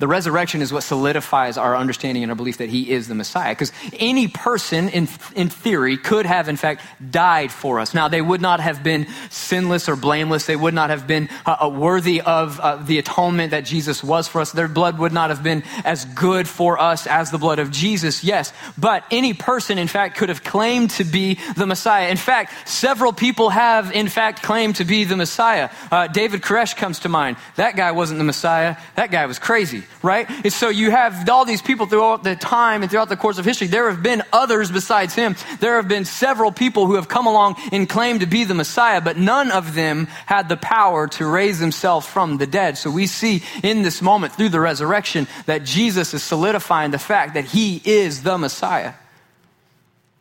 The 0.00 0.08
resurrection 0.08 0.62
is 0.62 0.72
what 0.72 0.82
solidifies 0.82 1.58
our 1.58 1.76
understanding 1.76 2.22
and 2.22 2.32
our 2.32 2.36
belief 2.36 2.56
that 2.56 2.70
he 2.70 2.90
is 2.90 3.06
the 3.06 3.14
Messiah. 3.14 3.52
Because 3.52 3.70
any 3.98 4.28
person, 4.28 4.88
in, 4.88 5.06
in 5.36 5.50
theory, 5.50 5.98
could 5.98 6.24
have, 6.24 6.48
in 6.48 6.56
fact, 6.56 6.82
died 7.10 7.52
for 7.52 7.78
us. 7.78 7.92
Now, 7.92 8.08
they 8.08 8.22
would 8.22 8.40
not 8.40 8.60
have 8.60 8.82
been 8.82 9.06
sinless 9.28 9.90
or 9.90 9.96
blameless. 9.96 10.46
They 10.46 10.56
would 10.56 10.72
not 10.72 10.88
have 10.88 11.06
been 11.06 11.28
uh, 11.44 11.58
uh, 11.60 11.68
worthy 11.68 12.22
of 12.22 12.58
uh, 12.60 12.76
the 12.76 12.98
atonement 12.98 13.50
that 13.50 13.66
Jesus 13.66 14.02
was 14.02 14.26
for 14.26 14.40
us. 14.40 14.52
Their 14.52 14.68
blood 14.68 14.98
would 14.98 15.12
not 15.12 15.28
have 15.28 15.42
been 15.42 15.64
as 15.84 16.06
good 16.06 16.48
for 16.48 16.80
us 16.80 17.06
as 17.06 17.30
the 17.30 17.36
blood 17.36 17.58
of 17.58 17.70
Jesus, 17.70 18.24
yes. 18.24 18.54
But 18.78 19.04
any 19.10 19.34
person, 19.34 19.76
in 19.76 19.86
fact, 19.86 20.16
could 20.16 20.30
have 20.30 20.42
claimed 20.42 20.92
to 20.92 21.04
be 21.04 21.38
the 21.58 21.66
Messiah. 21.66 22.08
In 22.08 22.16
fact, 22.16 22.66
several 22.66 23.12
people 23.12 23.50
have, 23.50 23.92
in 23.92 24.08
fact, 24.08 24.42
claimed 24.42 24.76
to 24.76 24.86
be 24.86 25.04
the 25.04 25.16
Messiah. 25.18 25.68
Uh, 25.90 26.06
David 26.06 26.40
Koresh 26.40 26.74
comes 26.74 27.00
to 27.00 27.10
mind. 27.10 27.36
That 27.56 27.76
guy 27.76 27.92
wasn't 27.92 28.16
the 28.16 28.24
Messiah. 28.24 28.76
That 28.96 29.10
guy 29.10 29.26
was 29.26 29.38
crazy 29.38 29.84
right? 30.02 30.28
And 30.28 30.52
so 30.52 30.68
you 30.68 30.90
have 30.90 31.28
all 31.28 31.44
these 31.44 31.62
people 31.62 31.86
throughout 31.86 32.24
the 32.24 32.36
time 32.36 32.82
and 32.82 32.90
throughout 32.90 33.08
the 33.08 33.16
course 33.16 33.38
of 33.38 33.44
history. 33.44 33.66
There 33.66 33.90
have 33.90 34.02
been 34.02 34.22
others 34.32 34.70
besides 34.70 35.14
him. 35.14 35.36
There 35.60 35.76
have 35.76 35.88
been 35.88 36.04
several 36.04 36.52
people 36.52 36.86
who 36.86 36.94
have 36.94 37.08
come 37.08 37.26
along 37.26 37.56
and 37.72 37.88
claimed 37.88 38.20
to 38.20 38.26
be 38.26 38.44
the 38.44 38.54
Messiah, 38.54 39.00
but 39.00 39.16
none 39.16 39.50
of 39.50 39.74
them 39.74 40.06
had 40.26 40.48
the 40.48 40.56
power 40.56 41.06
to 41.08 41.26
raise 41.26 41.58
themselves 41.58 42.06
from 42.06 42.38
the 42.38 42.46
dead. 42.46 42.78
So 42.78 42.90
we 42.90 43.06
see 43.06 43.42
in 43.62 43.82
this 43.82 44.00
moment 44.00 44.34
through 44.34 44.50
the 44.50 44.60
resurrection 44.60 45.26
that 45.46 45.64
Jesus 45.64 46.14
is 46.14 46.22
solidifying 46.22 46.90
the 46.90 46.98
fact 46.98 47.34
that 47.34 47.44
he 47.44 47.82
is 47.84 48.22
the 48.22 48.38
Messiah. 48.38 48.94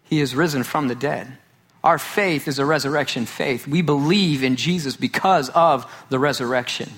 He 0.04 0.22
is 0.22 0.36
risen 0.36 0.64
from 0.64 0.88
the 0.88 0.96
dead. 0.96 1.38
Our 1.84 1.98
faith 1.98 2.48
is 2.48 2.60
a 2.60 2.66
resurrection 2.66 3.26
faith. 3.26 3.68
We 3.68 3.82
believe 3.82 4.44
in 4.44 4.58
Jesus 4.58 4.98
because 4.98 5.50
of 5.50 5.90
the 6.10 6.20
resurrection. 6.20 6.90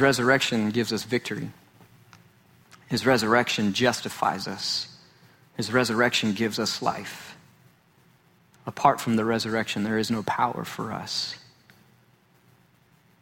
His 0.00 0.04
resurrection 0.04 0.70
gives 0.70 0.94
us 0.94 1.02
victory. 1.04 1.50
His 2.88 3.04
resurrection 3.04 3.74
justifies 3.74 4.48
us. 4.48 4.96
His 5.58 5.70
resurrection 5.70 6.32
gives 6.32 6.58
us 6.58 6.80
life. 6.80 7.36
Apart 8.66 8.98
from 8.98 9.16
the 9.16 9.26
resurrection, 9.26 9.84
there 9.84 9.98
is 9.98 10.10
no 10.10 10.22
power 10.22 10.64
for 10.64 10.90
us. 10.90 11.36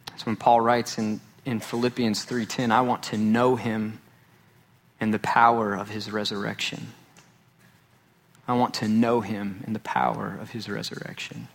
That's 0.06 0.24
when 0.24 0.36
Paul 0.36 0.60
writes 0.60 0.98
in, 0.98 1.20
in 1.44 1.58
Philippians 1.58 2.24
3:10, 2.24 2.70
I 2.70 2.82
want 2.82 3.02
to 3.04 3.18
know 3.18 3.56
him 3.56 3.98
and 5.00 5.12
the 5.12 5.18
power 5.18 5.74
of 5.74 5.88
his 5.88 6.12
resurrection. 6.12 6.92
I 8.46 8.52
want 8.52 8.74
to 8.74 8.86
know 8.86 9.20
him 9.20 9.64
and 9.66 9.74
the 9.74 9.80
power 9.80 10.38
of 10.40 10.50
his 10.50 10.68
resurrection. 10.68 11.48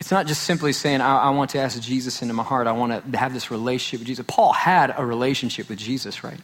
It's 0.00 0.10
not 0.10 0.26
just 0.26 0.44
simply 0.44 0.72
saying, 0.72 1.02
I, 1.02 1.18
I, 1.24 1.30
want 1.30 1.50
to 1.50 1.58
ask 1.58 1.78
Jesus 1.80 2.22
into 2.22 2.32
my 2.32 2.42
heart. 2.42 2.66
I 2.66 2.72
want 2.72 3.12
to 3.12 3.18
have 3.18 3.34
this 3.34 3.50
relationship 3.50 4.00
with 4.00 4.08
Jesus. 4.08 4.24
Paul 4.26 4.52
had 4.52 4.94
a 4.96 5.04
relationship 5.04 5.68
with 5.68 5.78
Jesus, 5.78 6.24
right? 6.24 6.40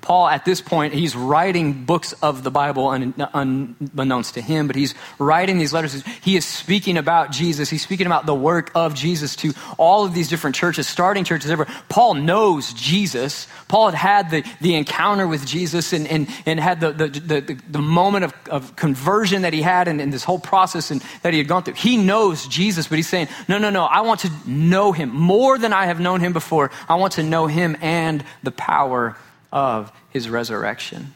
Paul, 0.00 0.28
at 0.28 0.44
this 0.44 0.60
point, 0.60 0.94
he's 0.94 1.16
writing 1.16 1.84
books 1.84 2.12
of 2.22 2.44
the 2.44 2.50
Bible 2.50 2.92
unbeknownst 2.92 4.34
to 4.34 4.40
him, 4.40 4.68
but 4.68 4.76
he's 4.76 4.94
writing 5.18 5.58
these 5.58 5.72
letters. 5.72 6.04
He 6.22 6.36
is 6.36 6.44
speaking 6.44 6.96
about 6.96 7.32
Jesus. 7.32 7.68
He's 7.68 7.82
speaking 7.82 8.06
about 8.06 8.24
the 8.24 8.34
work 8.34 8.70
of 8.76 8.94
Jesus 8.94 9.34
to 9.36 9.52
all 9.78 10.04
of 10.04 10.14
these 10.14 10.28
different 10.28 10.54
churches, 10.54 10.86
starting 10.86 11.24
churches 11.24 11.50
everywhere. 11.50 11.74
Paul 11.88 12.14
knows 12.14 12.72
Jesus. 12.72 13.48
Paul 13.66 13.90
had 13.90 13.96
had 13.96 14.30
the, 14.30 14.50
the 14.60 14.76
encounter 14.76 15.26
with 15.26 15.44
Jesus 15.44 15.92
and, 15.92 16.06
and, 16.06 16.28
and 16.46 16.60
had 16.60 16.80
the, 16.80 16.92
the, 16.92 17.08
the, 17.08 17.60
the 17.68 17.82
moment 17.82 18.26
of, 18.26 18.34
of 18.48 18.76
conversion 18.76 19.42
that 19.42 19.52
he 19.52 19.62
had 19.62 19.88
and, 19.88 20.00
and 20.00 20.12
this 20.12 20.22
whole 20.22 20.38
process 20.38 20.92
and, 20.92 21.02
that 21.22 21.32
he 21.32 21.38
had 21.38 21.48
gone 21.48 21.64
through. 21.64 21.74
He 21.74 21.96
knows 21.96 22.46
Jesus, 22.46 22.86
but 22.86 22.94
he's 22.94 23.08
saying, 23.08 23.26
no, 23.48 23.58
no, 23.58 23.70
no, 23.70 23.84
I 23.84 24.02
want 24.02 24.20
to 24.20 24.30
know 24.46 24.92
him 24.92 25.08
more 25.08 25.58
than 25.58 25.72
I 25.72 25.86
have 25.86 25.98
known 25.98 26.20
him 26.20 26.32
before. 26.32 26.70
I 26.88 26.94
want 26.94 27.14
to 27.14 27.24
know 27.24 27.48
him 27.48 27.76
and 27.80 28.24
the 28.44 28.52
power 28.52 29.16
of 29.52 29.92
his 30.10 30.28
resurrection. 30.28 31.14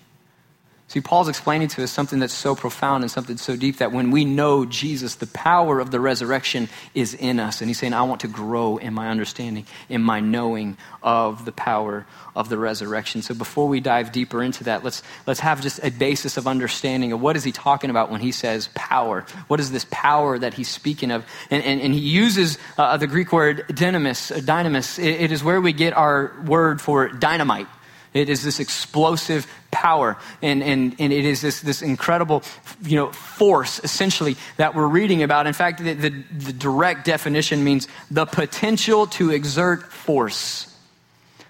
See, 0.90 1.00
Paul's 1.00 1.28
explaining 1.28 1.68
to 1.68 1.84
us 1.84 1.92
something 1.92 2.18
that's 2.18 2.34
so 2.34 2.56
profound 2.56 3.04
and 3.04 3.10
something 3.12 3.36
so 3.36 3.54
deep 3.54 3.76
that 3.76 3.92
when 3.92 4.10
we 4.10 4.24
know 4.24 4.64
Jesus, 4.64 5.14
the 5.14 5.28
power 5.28 5.78
of 5.78 5.92
the 5.92 6.00
resurrection 6.00 6.68
is 6.96 7.14
in 7.14 7.38
us. 7.38 7.60
And 7.60 7.70
he's 7.70 7.78
saying, 7.78 7.94
I 7.94 8.02
want 8.02 8.22
to 8.22 8.26
grow 8.26 8.76
in 8.76 8.92
my 8.92 9.08
understanding, 9.08 9.66
in 9.88 10.02
my 10.02 10.18
knowing 10.18 10.76
of 11.00 11.44
the 11.44 11.52
power 11.52 12.06
of 12.34 12.48
the 12.48 12.58
resurrection. 12.58 13.22
So 13.22 13.34
before 13.34 13.68
we 13.68 13.78
dive 13.78 14.10
deeper 14.10 14.42
into 14.42 14.64
that, 14.64 14.82
let's, 14.82 15.04
let's 15.28 15.38
have 15.38 15.60
just 15.60 15.78
a 15.84 15.90
basis 15.90 16.36
of 16.36 16.48
understanding 16.48 17.12
of 17.12 17.20
what 17.20 17.36
is 17.36 17.44
he 17.44 17.52
talking 17.52 17.90
about 17.90 18.10
when 18.10 18.20
he 18.20 18.32
says 18.32 18.68
power? 18.74 19.24
What 19.46 19.60
is 19.60 19.70
this 19.70 19.86
power 19.92 20.40
that 20.40 20.54
he's 20.54 20.68
speaking 20.68 21.12
of? 21.12 21.24
And, 21.52 21.62
and, 21.62 21.80
and 21.80 21.94
he 21.94 22.00
uses 22.00 22.58
uh, 22.76 22.96
the 22.96 23.06
Greek 23.06 23.32
word 23.32 23.64
dynamis, 23.68 24.36
dynamis. 24.40 24.98
It, 24.98 25.20
it 25.20 25.30
is 25.30 25.44
where 25.44 25.60
we 25.60 25.72
get 25.72 25.92
our 25.92 26.34
word 26.44 26.80
for 26.80 27.06
dynamite. 27.10 27.68
It 28.12 28.28
is 28.28 28.42
this 28.42 28.58
explosive 28.58 29.46
power, 29.70 30.16
and, 30.42 30.62
and, 30.62 30.96
and 30.98 31.12
it 31.12 31.24
is 31.24 31.40
this, 31.40 31.60
this 31.60 31.80
incredible 31.80 32.42
you 32.82 32.96
know, 32.96 33.12
force, 33.12 33.80
essentially, 33.84 34.36
that 34.56 34.74
we're 34.74 34.88
reading 34.88 35.22
about. 35.22 35.46
In 35.46 35.52
fact, 35.52 35.82
the, 35.82 35.94
the, 35.94 36.10
the 36.10 36.52
direct 36.52 37.04
definition 37.04 37.62
means 37.62 37.86
the 38.10 38.26
potential 38.26 39.06
to 39.08 39.30
exert 39.30 39.92
force. 39.92 40.66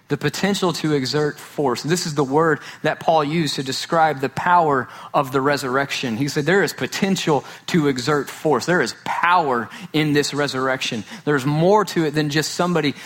The 0.08 0.18
potential 0.18 0.72
to 0.74 0.92
exert 0.92 1.38
force. 1.38 1.82
This 1.82 2.04
is 2.04 2.14
the 2.14 2.24
word 2.24 2.58
that 2.82 2.98
Paul 2.98 3.22
used 3.24 3.54
to 3.54 3.62
describe 3.62 4.20
the 4.20 4.28
power 4.28 4.88
of 5.14 5.30
the 5.30 5.40
resurrection. 5.40 6.16
He 6.16 6.28
said, 6.28 6.46
There 6.46 6.64
is 6.64 6.72
potential 6.72 7.44
to 7.68 7.86
exert 7.86 8.28
force. 8.28 8.66
There 8.66 8.82
is 8.82 8.94
power 9.04 9.70
in 9.92 10.12
this 10.12 10.34
resurrection. 10.34 11.04
There's 11.24 11.46
more 11.46 11.84
to 11.86 12.06
it 12.06 12.10
than 12.10 12.28
just 12.28 12.54
somebody 12.54 12.96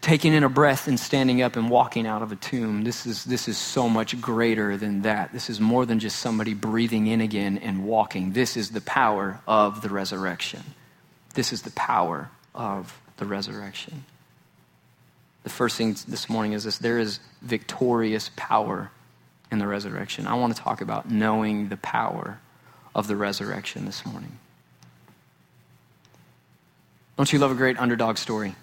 taking 0.00 0.32
in 0.32 0.44
a 0.44 0.48
breath 0.48 0.88
and 0.88 0.98
standing 0.98 1.42
up 1.42 1.56
and 1.56 1.68
walking 1.68 2.06
out 2.06 2.22
of 2.22 2.32
a 2.32 2.36
tomb. 2.36 2.84
This 2.84 3.06
is, 3.06 3.24
this 3.24 3.48
is 3.48 3.58
so 3.58 3.88
much 3.88 4.18
greater 4.20 4.76
than 4.76 5.02
that. 5.02 5.32
This 5.32 5.50
is 5.50 5.60
more 5.60 5.84
than 5.84 5.98
just 5.98 6.18
somebody 6.18 6.54
breathing 6.54 7.06
in 7.06 7.20
again 7.20 7.58
and 7.58 7.84
walking. 7.84 8.32
This 8.32 8.56
is 8.56 8.70
the 8.70 8.80
power 8.80 9.40
of 9.46 9.82
the 9.82 9.90
resurrection. 9.90 10.62
This 11.34 11.52
is 11.52 11.62
the 11.62 11.70
power 11.72 12.30
of 12.54 12.98
the 13.18 13.26
resurrection. 13.26 14.04
The 15.42 15.50
first 15.50 15.76
thing 15.76 15.96
this 16.08 16.28
morning 16.28 16.52
is 16.52 16.64
this 16.64 16.78
there 16.78 16.98
is 16.98 17.20
victorious 17.42 18.30
power 18.36 18.90
in 19.50 19.58
the 19.58 19.66
resurrection. 19.66 20.26
I 20.26 20.34
want 20.34 20.56
to 20.56 20.62
talk 20.62 20.80
about 20.80 21.10
knowing 21.10 21.68
the 21.68 21.76
power 21.76 22.40
of 22.94 23.06
the 23.06 23.16
resurrection 23.16 23.84
this 23.84 24.04
morning. 24.04 24.38
Don't 27.16 27.32
you 27.32 27.38
love 27.38 27.50
a 27.50 27.54
great 27.54 27.78
underdog 27.78 28.16
story? 28.16 28.54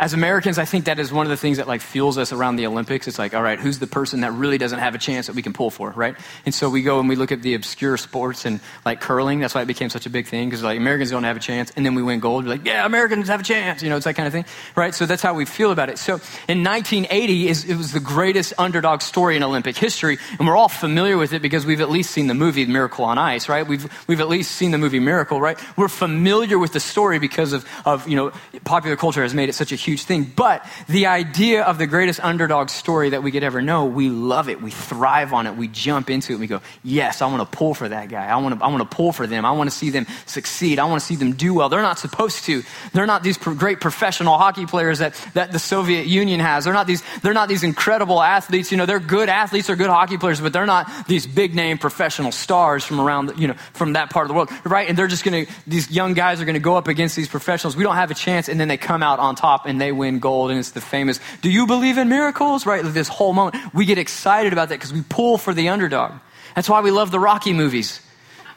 As 0.00 0.14
Americans, 0.14 0.58
I 0.58 0.64
think 0.64 0.86
that 0.86 0.98
is 0.98 1.12
one 1.12 1.26
of 1.26 1.30
the 1.30 1.36
things 1.36 1.58
that 1.58 1.68
like 1.68 1.82
fuels 1.82 2.16
us 2.16 2.32
around 2.32 2.56
the 2.56 2.66
Olympics. 2.66 3.06
It's 3.06 3.18
like, 3.18 3.34
all 3.34 3.42
right, 3.42 3.60
who's 3.60 3.78
the 3.78 3.86
person 3.86 4.22
that 4.22 4.32
really 4.32 4.56
doesn't 4.56 4.78
have 4.78 4.94
a 4.94 4.98
chance 4.98 5.26
that 5.26 5.36
we 5.36 5.42
can 5.42 5.52
pull 5.52 5.70
for, 5.70 5.90
right? 5.90 6.16
And 6.46 6.54
so 6.54 6.70
we 6.70 6.80
go 6.80 7.00
and 7.00 7.08
we 7.08 7.16
look 7.16 7.32
at 7.32 7.42
the 7.42 7.52
obscure 7.52 7.98
sports 7.98 8.46
and 8.46 8.60
like 8.86 9.02
curling. 9.02 9.40
That's 9.40 9.54
why 9.54 9.60
it 9.60 9.66
became 9.66 9.90
such 9.90 10.06
a 10.06 10.10
big 10.10 10.26
thing 10.26 10.48
because 10.48 10.62
like 10.62 10.78
Americans 10.78 11.10
don't 11.10 11.24
have 11.24 11.36
a 11.36 11.40
chance, 11.40 11.70
and 11.76 11.84
then 11.84 11.94
we 11.94 12.02
win 12.02 12.18
gold. 12.18 12.44
We're 12.44 12.52
like, 12.52 12.64
yeah, 12.64 12.86
Americans 12.86 13.28
have 13.28 13.40
a 13.40 13.44
chance. 13.44 13.82
You 13.82 13.90
know, 13.90 13.96
it's 13.96 14.06
that 14.06 14.14
kind 14.14 14.26
of 14.26 14.32
thing, 14.32 14.46
right? 14.74 14.94
So 14.94 15.04
that's 15.04 15.20
how 15.20 15.34
we 15.34 15.44
feel 15.44 15.70
about 15.70 15.90
it. 15.90 15.98
So 15.98 16.14
in 16.48 16.64
1980, 16.64 17.48
is 17.48 17.66
it 17.66 17.76
was 17.76 17.92
the 17.92 18.00
greatest 18.00 18.54
underdog 18.56 19.02
story 19.02 19.36
in 19.36 19.42
Olympic 19.42 19.76
history, 19.76 20.16
and 20.38 20.48
we're 20.48 20.56
all 20.56 20.70
familiar 20.70 21.18
with 21.18 21.34
it 21.34 21.42
because 21.42 21.66
we've 21.66 21.82
at 21.82 21.90
least 21.90 22.10
seen 22.10 22.26
the 22.26 22.34
movie 22.34 22.64
Miracle 22.64 23.04
on 23.04 23.18
Ice, 23.18 23.50
right? 23.50 23.66
We've 23.66 23.86
we've 24.06 24.20
at 24.20 24.30
least 24.30 24.52
seen 24.52 24.70
the 24.70 24.78
movie 24.78 24.98
Miracle, 24.98 25.42
right? 25.42 25.58
We're 25.76 25.88
familiar 25.88 26.58
with 26.58 26.72
the 26.72 26.80
story 26.80 27.18
because 27.18 27.52
of 27.52 27.66
of 27.84 28.08
you 28.08 28.16
know 28.16 28.32
popular 28.64 28.96
culture 28.96 29.22
has 29.22 29.34
made 29.34 29.50
it 29.50 29.54
such 29.54 29.72
a 29.72 29.76
huge 29.76 29.89
huge 29.90 30.04
thing. 30.04 30.24
But 30.24 30.64
the 30.88 31.06
idea 31.06 31.62
of 31.62 31.78
the 31.78 31.86
greatest 31.86 32.20
underdog 32.20 32.68
story 32.68 33.10
that 33.10 33.22
we 33.22 33.32
could 33.32 33.42
ever 33.42 33.60
know, 33.60 33.86
we 33.86 34.08
love 34.08 34.48
it. 34.48 34.62
We 34.62 34.70
thrive 34.70 35.32
on 35.32 35.46
it. 35.46 35.56
We 35.56 35.68
jump 35.68 36.10
into 36.10 36.34
it. 36.34 36.38
We 36.38 36.46
go, 36.46 36.60
yes, 36.84 37.22
I 37.22 37.26
want 37.26 37.50
to 37.50 37.56
pull 37.56 37.74
for 37.74 37.88
that 37.88 38.08
guy. 38.08 38.26
I 38.26 38.36
want 38.36 38.58
to, 38.58 38.64
I 38.64 38.68
want 38.68 38.88
to 38.88 38.96
pull 38.96 39.12
for 39.12 39.26
them. 39.26 39.44
I 39.44 39.52
want 39.52 39.68
to 39.68 39.76
see 39.76 39.90
them 39.90 40.06
succeed. 40.26 40.78
I 40.78 40.84
want 40.84 41.00
to 41.00 41.06
see 41.06 41.16
them 41.16 41.32
do 41.34 41.54
well. 41.54 41.68
They're 41.68 41.82
not 41.82 41.98
supposed 41.98 42.44
to. 42.44 42.62
They're 42.92 43.06
not 43.06 43.22
these 43.22 43.36
great 43.36 43.80
professional 43.80 44.38
hockey 44.38 44.66
players 44.66 45.00
that, 45.00 45.14
that 45.34 45.50
the 45.50 45.58
Soviet 45.58 46.06
Union 46.06 46.40
has. 46.40 46.64
They're 46.64 46.74
not 46.74 46.86
these, 46.86 47.02
they're 47.22 47.34
not 47.34 47.48
these 47.48 47.64
incredible 47.64 48.22
athletes. 48.22 48.70
You 48.70 48.78
know, 48.78 48.86
they're 48.86 49.00
good 49.00 49.28
athletes, 49.28 49.66
they're 49.66 49.76
good 49.76 49.90
hockey 49.90 50.18
players, 50.18 50.40
but 50.40 50.52
they're 50.52 50.66
not 50.66 51.08
these 51.08 51.26
big 51.26 51.54
name 51.54 51.78
professional 51.78 52.32
stars 52.32 52.84
from 52.84 53.00
around, 53.00 53.32
you 53.36 53.48
know, 53.48 53.54
from 53.72 53.94
that 53.94 54.10
part 54.10 54.24
of 54.24 54.28
the 54.28 54.34
world, 54.34 54.50
right? 54.64 54.88
And 54.88 54.96
they're 54.96 55.08
just 55.08 55.24
going 55.24 55.46
to, 55.46 55.52
these 55.66 55.90
young 55.90 56.14
guys 56.14 56.40
are 56.40 56.44
going 56.44 56.54
to 56.54 56.60
go 56.60 56.76
up 56.76 56.86
against 56.86 57.16
these 57.16 57.28
professionals. 57.28 57.76
We 57.76 57.82
don't 57.82 57.96
have 57.96 58.10
a 58.10 58.14
chance. 58.14 58.48
And 58.48 58.60
then 58.60 58.68
they 58.68 58.76
come 58.76 59.02
out 59.02 59.18
on 59.18 59.34
top 59.34 59.66
and 59.66 59.79
they 59.80 59.92
win 59.92 60.18
gold, 60.18 60.50
and 60.50 60.58
it's 60.58 60.70
the 60.70 60.80
famous, 60.80 61.20
do 61.42 61.50
you 61.50 61.66
believe 61.66 61.98
in 61.98 62.08
miracles? 62.08 62.66
Right? 62.66 62.82
This 62.84 63.08
whole 63.08 63.32
moment. 63.32 63.74
We 63.74 63.84
get 63.84 63.98
excited 63.98 64.52
about 64.52 64.68
that 64.68 64.76
because 64.76 64.92
we 64.92 65.02
pull 65.02 65.38
for 65.38 65.54
the 65.54 65.68
underdog. 65.68 66.12
That's 66.54 66.68
why 66.68 66.80
we 66.80 66.90
love 66.90 67.10
the 67.10 67.20
Rocky 67.20 67.52
movies. 67.52 68.00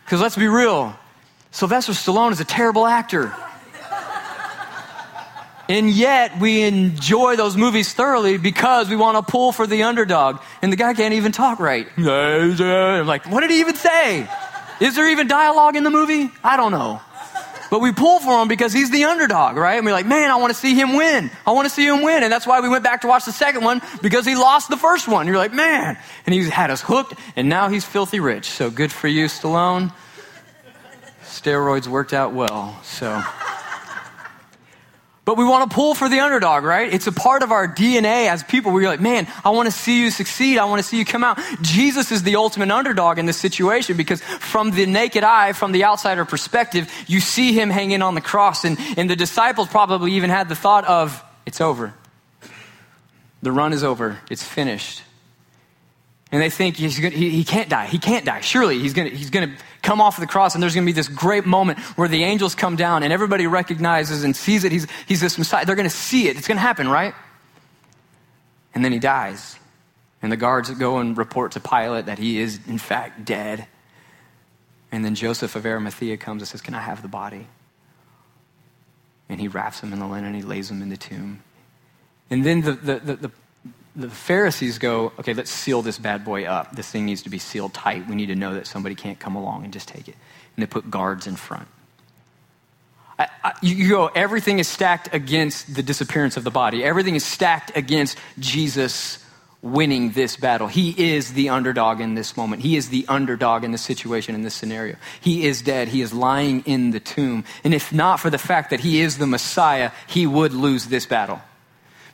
Because 0.05 0.19
let's 0.19 0.35
be 0.35 0.47
real, 0.47 0.95
Sylvester 1.51 1.93
Stallone 1.93 2.31
is 2.31 2.39
a 2.39 2.45
terrible 2.45 2.85
actor. 2.85 3.33
And 5.69 5.89
yet 5.89 6.39
we 6.39 6.63
enjoy 6.63 7.37
those 7.37 7.55
movies 7.55 7.93
thoroughly 7.93 8.37
because 8.37 8.89
we 8.89 8.97
want 8.97 9.25
to 9.25 9.31
pull 9.31 9.53
for 9.53 9.65
the 9.65 9.83
underdog. 9.83 10.41
And 10.61 10.71
the 10.71 10.75
guy 10.75 10.93
can't 10.93 11.13
even 11.13 11.31
talk 11.31 11.59
right. 11.59 11.87
I'm 11.97 13.07
like, 13.07 13.29
what 13.31 13.41
did 13.41 13.51
he 13.51 13.61
even 13.61 13.75
say? 13.75 14.27
Is 14.81 14.95
there 14.95 15.09
even 15.09 15.27
dialogue 15.27 15.75
in 15.75 15.83
the 15.83 15.89
movie? 15.89 16.29
I 16.43 16.57
don't 16.57 16.71
know. 16.71 16.99
But 17.73 17.79
we 17.79 17.91
pull 17.91 18.19
for 18.19 18.39
him 18.39 18.47
because 18.47 18.71
he's 18.71 18.91
the 18.91 19.05
underdog, 19.05 19.57
right? 19.57 19.77
And 19.77 19.85
we're 19.87 19.93
like, 19.93 20.05
man, 20.05 20.29
I 20.29 20.35
want 20.35 20.53
to 20.53 20.59
see 20.59 20.75
him 20.75 20.95
win. 20.95 21.31
I 21.43 21.53
want 21.53 21.65
to 21.67 21.73
see 21.73 21.87
him 21.87 22.03
win. 22.03 22.21
And 22.21 22.31
that's 22.31 22.45
why 22.45 22.59
we 22.59 22.69
went 22.69 22.83
back 22.83 23.01
to 23.01 23.07
watch 23.07 23.25
the 23.25 23.31
second 23.31 23.63
one 23.63 23.81
because 23.99 24.27
he 24.27 24.35
lost 24.35 24.69
the 24.69 24.77
first 24.77 25.07
one. 25.07 25.25
You're 25.25 25.37
like, 25.37 25.55
man. 25.55 25.97
And 26.27 26.35
he's 26.35 26.49
had 26.49 26.69
us 26.69 26.81
hooked, 26.81 27.15
and 27.35 27.49
now 27.49 27.69
he's 27.69 27.83
filthy 27.83 28.19
rich. 28.19 28.45
So 28.45 28.69
good 28.69 28.91
for 28.91 29.07
you, 29.07 29.25
Stallone. 29.25 29.91
Steroids 31.23 31.87
worked 31.87 32.13
out 32.13 32.31
well. 32.35 32.79
So. 32.83 33.23
But 35.25 35.37
we 35.37 35.45
want 35.45 35.69
to 35.69 35.73
pull 35.73 35.95
for 35.95 36.09
the 36.09 36.19
underdog, 36.19 36.65
right? 36.65 36.93
It's 36.93 37.07
a 37.07 37.11
part 37.11 37.43
of 37.43 37.51
our 37.53 37.65
DNA 37.65 38.27
as 38.27 38.43
people. 38.43 38.73
We're 38.73 38.89
like, 38.89 38.99
man, 38.99 39.25
I 39.45 39.51
want 39.51 39.67
to 39.67 39.71
see 39.71 40.01
you 40.01 40.11
succeed. 40.11 40.57
I 40.57 40.65
want 40.65 40.81
to 40.81 40.87
see 40.87 40.97
you 40.97 41.05
come 41.05 41.23
out. 41.23 41.39
Jesus 41.61 42.11
is 42.11 42.23
the 42.23 42.35
ultimate 42.35 42.71
underdog 42.71 43.19
in 43.19 43.25
this 43.25 43.37
situation 43.37 43.95
because 43.95 44.21
from 44.21 44.71
the 44.71 44.85
naked 44.85 45.23
eye, 45.23 45.53
from 45.53 45.71
the 45.71 45.85
outsider 45.85 46.25
perspective, 46.25 46.91
you 47.07 47.21
see 47.21 47.53
him 47.53 47.69
hanging 47.69 48.01
on 48.01 48.15
the 48.15 48.21
cross. 48.21 48.65
And, 48.65 48.77
and 48.97 49.09
the 49.09 49.15
disciples 49.15 49.69
probably 49.69 50.13
even 50.13 50.29
had 50.29 50.49
the 50.49 50.55
thought 50.55 50.83
of, 50.85 51.23
it's 51.45 51.61
over. 51.61 51.93
The 53.41 53.51
run 53.51 53.71
is 53.71 53.83
over. 53.83 54.19
It's 54.29 54.43
finished. 54.43 55.03
And 56.33 56.41
they 56.41 56.49
think 56.49 56.77
gonna, 56.77 57.09
he, 57.11 57.29
he 57.29 57.43
can't 57.43 57.69
die. 57.69 57.85
He 57.85 57.99
can't 57.99 58.25
die. 58.25 58.41
Surely 58.41 58.79
he's 58.79 58.93
going 58.93 59.15
he's 59.15 59.29
gonna 59.29 59.55
come 59.83 60.01
off 60.01 60.19
the 60.19 60.25
cross, 60.25 60.55
and 60.55 60.63
there's 60.63 60.73
going 60.73 60.85
to 60.85 60.91
be 60.91 60.95
this 60.95 61.09
great 61.09 61.45
moment 61.45 61.77
where 61.97 62.07
the 62.07 62.23
angels 62.23 62.55
come 62.55 62.75
down 62.75 63.03
and 63.03 63.13
everybody 63.13 63.45
recognizes 63.45 64.23
and 64.23 64.35
sees 64.35 64.63
it. 64.63 64.71
He's, 64.71 64.87
he's 65.07 65.21
this 65.21 65.37
Messiah. 65.37 65.65
They're 65.65 65.75
going 65.75 65.89
to 65.89 65.95
see 65.95 66.27
it. 66.29 66.37
It's 66.37 66.47
going 66.47 66.57
to 66.57 66.61
happen, 66.61 66.87
right? 66.87 67.13
And 68.73 68.83
then 68.83 68.91
he 68.91 68.99
dies. 68.99 69.59
And 70.21 70.31
the 70.31 70.37
guards 70.37 70.71
go 70.71 70.97
and 70.97 71.17
report 71.17 71.51
to 71.51 71.59
Pilate 71.59 72.05
that 72.05 72.17
he 72.17 72.39
is, 72.39 72.59
in 72.65 72.77
fact, 72.77 73.25
dead. 73.25 73.67
And 74.89 75.03
then 75.03 75.15
Joseph 75.15 75.55
of 75.55 75.65
Arimathea 75.65 76.15
comes 76.15 76.41
and 76.41 76.47
says, 76.47 76.61
Can 76.61 76.73
I 76.73 76.79
have 76.79 77.01
the 77.01 77.09
body? 77.09 77.47
And 79.27 79.41
he 79.41 79.49
wraps 79.49 79.81
him 79.81 79.91
in 79.91 79.99
the 79.99 80.07
linen 80.07 80.27
and 80.27 80.35
he 80.35 80.41
lays 80.41 80.71
him 80.71 80.81
in 80.81 80.89
the 80.89 80.97
tomb. 80.97 81.43
And 82.29 82.45
then 82.45 82.61
the, 82.61 82.71
the, 82.71 82.99
the, 82.99 83.15
the 83.15 83.31
the 83.95 84.09
Pharisees 84.09 84.79
go, 84.79 85.13
okay, 85.19 85.33
let's 85.33 85.51
seal 85.51 85.81
this 85.81 85.99
bad 85.99 86.25
boy 86.25 86.45
up. 86.45 86.75
This 86.75 86.89
thing 86.89 87.05
needs 87.05 87.21
to 87.23 87.29
be 87.29 87.37
sealed 87.37 87.73
tight. 87.73 88.07
We 88.07 88.15
need 88.15 88.27
to 88.27 88.35
know 88.35 88.55
that 88.55 88.65
somebody 88.65 88.95
can't 88.95 89.19
come 89.19 89.35
along 89.35 89.63
and 89.63 89.73
just 89.73 89.87
take 89.87 90.07
it. 90.07 90.15
And 90.55 90.63
they 90.63 90.67
put 90.67 90.89
guards 90.89 91.27
in 91.27 91.35
front. 91.35 91.67
I, 93.19 93.27
I, 93.43 93.53
you 93.61 93.89
go, 93.89 94.07
everything 94.07 94.57
is 94.57 94.67
stacked 94.67 95.13
against 95.13 95.75
the 95.75 95.83
disappearance 95.83 96.37
of 96.37 96.43
the 96.43 96.51
body. 96.51 96.83
Everything 96.83 97.15
is 97.15 97.23
stacked 97.23 97.77
against 97.77 98.17
Jesus 98.39 99.23
winning 99.61 100.11
this 100.11 100.35
battle. 100.35 100.67
He 100.67 101.13
is 101.13 101.33
the 101.33 101.49
underdog 101.49 102.01
in 102.01 102.15
this 102.15 102.35
moment. 102.35 102.63
He 102.63 102.75
is 102.75 102.89
the 102.89 103.05
underdog 103.07 103.63
in 103.63 103.71
this 103.71 103.83
situation, 103.83 104.33
in 104.33 104.41
this 104.41 104.55
scenario. 104.55 104.95
He 105.21 105.45
is 105.45 105.61
dead. 105.61 105.87
He 105.87 106.01
is 106.01 106.13
lying 106.13 106.61
in 106.65 106.91
the 106.91 106.99
tomb. 106.99 107.45
And 107.63 107.75
if 107.75 107.93
not 107.93 108.19
for 108.19 108.31
the 108.31 108.39
fact 108.39 108.71
that 108.71 108.79
he 108.79 109.01
is 109.01 109.19
the 109.19 109.27
Messiah, 109.27 109.91
he 110.07 110.25
would 110.25 110.53
lose 110.53 110.87
this 110.87 111.05
battle 111.05 111.39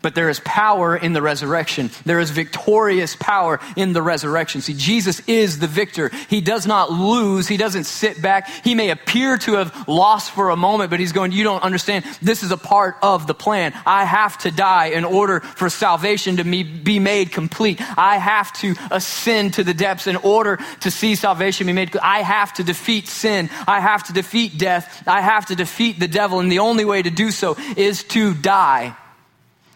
but 0.01 0.15
there 0.15 0.29
is 0.29 0.39
power 0.41 0.95
in 0.95 1.13
the 1.13 1.21
resurrection. 1.21 1.89
There 2.05 2.19
is 2.19 2.29
victorious 2.29 3.15
power 3.15 3.59
in 3.75 3.93
the 3.93 4.01
resurrection. 4.01 4.61
See, 4.61 4.73
Jesus 4.73 5.21
is 5.27 5.59
the 5.59 5.67
victor. 5.67 6.09
He 6.29 6.41
does 6.41 6.65
not 6.65 6.91
lose. 6.91 7.47
He 7.47 7.57
doesn't 7.57 7.85
sit 7.85 8.21
back. 8.21 8.49
He 8.63 8.75
may 8.75 8.89
appear 8.89 9.37
to 9.39 9.53
have 9.53 9.87
lost 9.87 10.31
for 10.31 10.49
a 10.49 10.55
moment, 10.55 10.89
but 10.89 10.99
he's 10.99 11.11
going, 11.11 11.31
you 11.31 11.43
don't 11.43 11.63
understand. 11.63 12.05
This 12.21 12.43
is 12.43 12.51
a 12.51 12.57
part 12.57 12.97
of 13.01 13.27
the 13.27 13.33
plan. 13.33 13.73
I 13.85 14.05
have 14.05 14.37
to 14.39 14.51
die 14.51 14.87
in 14.87 15.03
order 15.03 15.41
for 15.41 15.69
salvation 15.69 16.37
to 16.37 16.43
be 16.43 16.99
made 16.99 17.31
complete. 17.31 17.81
I 17.97 18.17
have 18.17 18.53
to 18.59 18.75
ascend 18.91 19.55
to 19.55 19.63
the 19.63 19.73
depths 19.73 20.07
in 20.07 20.15
order 20.15 20.59
to 20.81 20.91
see 20.91 21.15
salvation 21.15 21.67
be 21.67 21.73
made. 21.73 21.95
I 21.97 22.21
have 22.21 22.53
to 22.53 22.63
defeat 22.63 23.07
sin. 23.07 23.49
I 23.67 23.79
have 23.79 24.03
to 24.05 24.13
defeat 24.13 24.57
death. 24.57 25.03
I 25.07 25.21
have 25.21 25.47
to 25.47 25.55
defeat 25.55 25.99
the 25.99 26.07
devil. 26.07 26.39
And 26.39 26.51
the 26.51 26.59
only 26.59 26.85
way 26.85 27.01
to 27.01 27.09
do 27.09 27.31
so 27.31 27.57
is 27.75 28.03
to 28.05 28.33
die. 28.33 28.95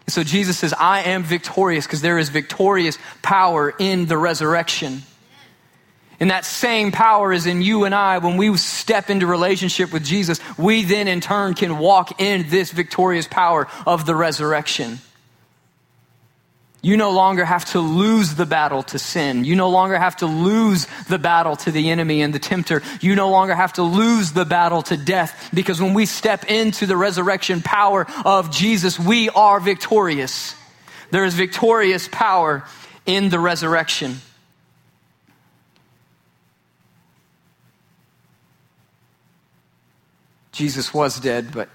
So 0.06 0.22
Jesus 0.22 0.58
says, 0.58 0.74
I 0.74 1.04
am 1.04 1.22
victorious 1.22 1.86
because 1.86 2.02
there 2.02 2.18
is 2.18 2.28
victorious 2.28 2.98
power 3.22 3.74
in 3.78 4.06
the 4.06 4.18
resurrection. 4.18 5.02
And 6.20 6.30
that 6.30 6.44
same 6.44 6.92
power 6.92 7.32
is 7.32 7.46
in 7.46 7.62
you 7.62 7.84
and 7.84 7.94
I. 7.94 8.18
When 8.18 8.36
we 8.36 8.56
step 8.56 9.10
into 9.10 9.26
relationship 9.26 9.92
with 9.92 10.04
Jesus, 10.04 10.40
we 10.58 10.84
then 10.84 11.08
in 11.08 11.20
turn 11.20 11.54
can 11.54 11.78
walk 11.78 12.20
in 12.20 12.48
this 12.50 12.70
victorious 12.70 13.26
power 13.26 13.66
of 13.86 14.06
the 14.06 14.14
resurrection. 14.14 15.00
You 16.84 16.98
no 16.98 17.12
longer 17.12 17.46
have 17.46 17.64
to 17.72 17.80
lose 17.80 18.34
the 18.34 18.44
battle 18.44 18.82
to 18.82 18.98
sin. 18.98 19.46
You 19.46 19.56
no 19.56 19.70
longer 19.70 19.98
have 19.98 20.16
to 20.16 20.26
lose 20.26 20.86
the 21.08 21.18
battle 21.18 21.56
to 21.56 21.70
the 21.70 21.88
enemy 21.88 22.20
and 22.20 22.34
the 22.34 22.38
tempter. 22.38 22.82
You 23.00 23.14
no 23.14 23.30
longer 23.30 23.54
have 23.54 23.72
to 23.74 23.82
lose 23.82 24.32
the 24.32 24.44
battle 24.44 24.82
to 24.82 24.98
death 24.98 25.48
because 25.54 25.80
when 25.80 25.94
we 25.94 26.04
step 26.04 26.44
into 26.44 26.84
the 26.84 26.94
resurrection 26.94 27.62
power 27.62 28.06
of 28.26 28.50
Jesus, 28.50 29.00
we 29.00 29.30
are 29.30 29.60
victorious. 29.60 30.54
There 31.10 31.24
is 31.24 31.32
victorious 31.32 32.06
power 32.06 32.64
in 33.06 33.30
the 33.30 33.38
resurrection. 33.38 34.20
Jesus 40.52 40.92
was 40.92 41.18
dead, 41.18 41.50
but 41.50 41.70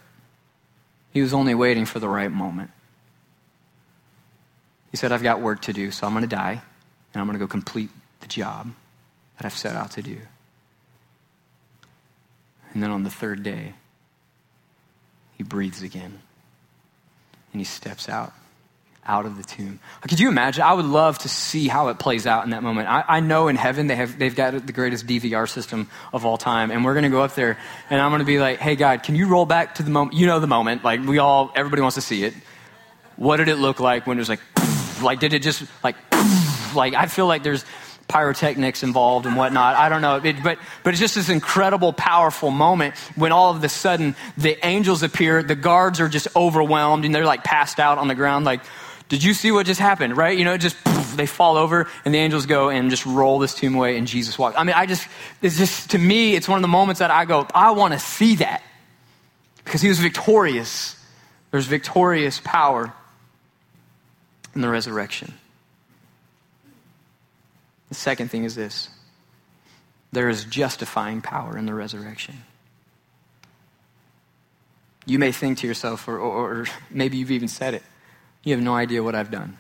he 1.14 1.24
was 1.24 1.34
only 1.34 1.56
waiting 1.56 1.86
for 1.86 1.98
the 1.98 2.08
right 2.08 2.32
moment. 2.32 2.70
He 4.92 4.98
said, 4.98 5.12
I've 5.12 5.24
got 5.24 5.42
work 5.42 5.62
to 5.64 5.74
do, 5.74 5.92
so 5.92 6.08
I'm 6.08 6.14
going 6.14 6.24
to 6.24 6.36
die, 6.36 6.62
and 7.14 7.22
I'm 7.22 7.28
going 7.28 7.38
to 7.38 7.44
go 7.44 7.48
complete 7.48 7.90
the 8.22 8.28
job 8.28 8.72
that 9.38 9.46
I've 9.46 9.58
set 9.58 9.76
out 9.76 9.92
to 9.92 10.02
do. 10.02 10.18
And 12.74 12.84
then 12.84 12.92
on 12.92 13.04
the 13.04 13.10
third 13.10 13.44
day, 13.44 13.74
he 15.38 15.44
breathes 15.44 15.82
again, 15.82 16.20
and 17.52 17.62
he 17.62 17.64
steps 17.64 18.10
out 18.10 18.34
out 19.10 19.26
of 19.26 19.38
the 19.38 19.44
tomb. 19.44 19.80
Could 20.02 20.20
you 20.20 20.30
imagine? 20.30 20.62
I 20.62 20.74
would 20.74 20.86
love 20.86 21.18
to 21.20 21.30
see 21.30 21.68
how 21.68 21.88
it 21.88 21.98
plays 21.98 22.28
out 22.28 22.44
in 22.44 22.52
that 22.52 22.62
moment. 22.62 22.88
I, 22.88 23.04
I, 23.08 23.20
know 23.22 23.48
in 23.48 23.56
heaven 23.56 23.88
they 23.88 23.96
have, 23.96 24.20
they've 24.20 24.36
got 24.36 24.52
the 24.68 24.72
greatest 24.72 25.08
DVR 25.08 25.50
system 25.50 25.90
of 26.14 26.26
all 26.26 26.38
time, 26.38 26.70
and 26.70 26.86
we're 26.86 26.94
going 26.94 27.04
to 27.06 27.10
go 27.10 27.22
up 27.22 27.34
there, 27.34 27.58
and 27.90 28.00
I'm 28.00 28.12
going 28.12 28.20
to 28.20 28.26
be 28.26 28.40
like, 28.40 28.60
hey, 28.60 28.76
God, 28.76 29.02
can 29.02 29.16
you 29.16 29.28
roll 29.28 29.48
back 29.48 29.76
to 29.76 29.84
the 29.84 29.90
moment? 29.90 30.16
You 30.16 30.28
know 30.28 30.40
the 30.40 30.48
moment. 30.48 30.84
Like, 30.84 31.04
we 31.04 31.18
all, 31.18 31.52
everybody 31.56 31.82
wants 31.82 31.96
to 31.96 32.02
see 32.02 32.24
it. 32.24 32.36
What 33.16 33.38
did 33.38 33.48
it 33.48 33.56
look 33.56 33.80
like 33.80 34.06
when 34.06 34.18
it 34.18 34.22
was 34.22 34.30
like, 34.30 34.42
like, 35.02 35.20
did 35.20 35.34
it 35.34 35.42
just 35.42 35.64
like, 35.84 35.96
like, 36.76 36.94
I 36.94 37.08
feel 37.08 37.28
like 37.28 37.44
there's 37.44 37.66
pyrotechnics 38.10 38.84
involved 38.84 39.26
and 39.26 39.38
whatnot. 39.38 39.76
I 39.76 39.88
don't 39.88 40.02
know. 40.02 40.18
It, 40.18 40.44
but, 40.44 40.58
but 40.84 40.94
it's 40.94 41.00
just 41.00 41.16
this 41.16 41.30
incredible, 41.30 41.94
powerful 41.94 42.50
moment 42.52 42.96
when 43.16 43.32
all 43.32 43.56
of 43.56 43.64
a 43.64 43.70
sudden 43.70 44.16
the 44.36 44.64
angels 44.66 45.04
appear, 45.04 45.42
the 45.44 45.56
guards 45.56 46.02
are 46.02 46.10
just 46.10 46.28
overwhelmed 46.36 47.06
and 47.06 47.16
they're 47.16 47.26
like 47.26 47.44
passed 47.44 47.80
out 47.80 48.00
on 48.00 48.08
the 48.08 48.16
ground, 48.16 48.46
like, 48.46 48.62
did 49.08 49.24
you 49.24 49.34
see 49.34 49.52
what 49.52 49.66
just 49.66 49.80
happened? 49.80 50.18
Right? 50.18 50.38
You 50.38 50.44
know, 50.44 50.58
just 50.58 50.76
they 51.16 51.28
fall 51.28 51.56
over 51.56 51.88
and 52.04 52.14
the 52.14 52.18
angels 52.18 52.46
go 52.46 52.70
and 52.70 52.90
just 52.90 53.06
roll 53.06 53.40
this 53.40 53.54
tomb 53.54 53.76
away 53.76 53.98
and 53.98 54.08
Jesus 54.08 54.38
walks. 54.38 54.58
I 54.58 54.64
mean, 54.64 54.76
I 54.76 54.86
just, 54.86 55.08
it's 55.42 55.58
just, 55.58 55.92
to 55.92 55.98
me, 55.98 56.36
it's 56.36 56.50
one 56.50 56.58
of 56.58 56.64
the 56.64 56.68
moments 56.68 57.00
that 57.00 57.12
I 57.12 57.26
go, 57.26 57.48
I 57.54 57.72
want 57.72 57.94
to 57.94 58.00
see 58.00 58.36
that 58.36 58.64
because 59.64 59.82
he 59.82 59.88
was 59.88 60.00
victorious. 60.00 60.96
There's 61.52 61.68
victorious 61.68 62.42
power 62.44 62.94
in 64.60 64.62
the 64.62 64.70
resurrection. 64.70 65.34
The 67.88 67.96
second 67.96 68.30
thing 68.30 68.44
is 68.44 68.56
this 68.56 68.90
there 70.12 70.28
is 70.28 70.44
justifying 70.44 71.22
power 71.22 71.58
in 71.58 71.66
the 71.66 71.74
resurrection. 71.74 72.44
You 75.06 75.18
may 75.18 75.32
think 75.32 75.60
to 75.60 75.68
yourself, 75.68 76.10
or, 76.10 76.18
or, 76.18 76.62
or, 76.62 76.66
maybe 76.92 77.16
you've 77.16 77.32
even 77.32 77.48
said 77.48 77.74
it, 77.74 77.84
you 78.44 78.54
have 78.54 78.62
no 78.62 78.76
idea 78.76 79.02
what 79.02 79.16
I've 79.16 79.32
done. 79.32 79.58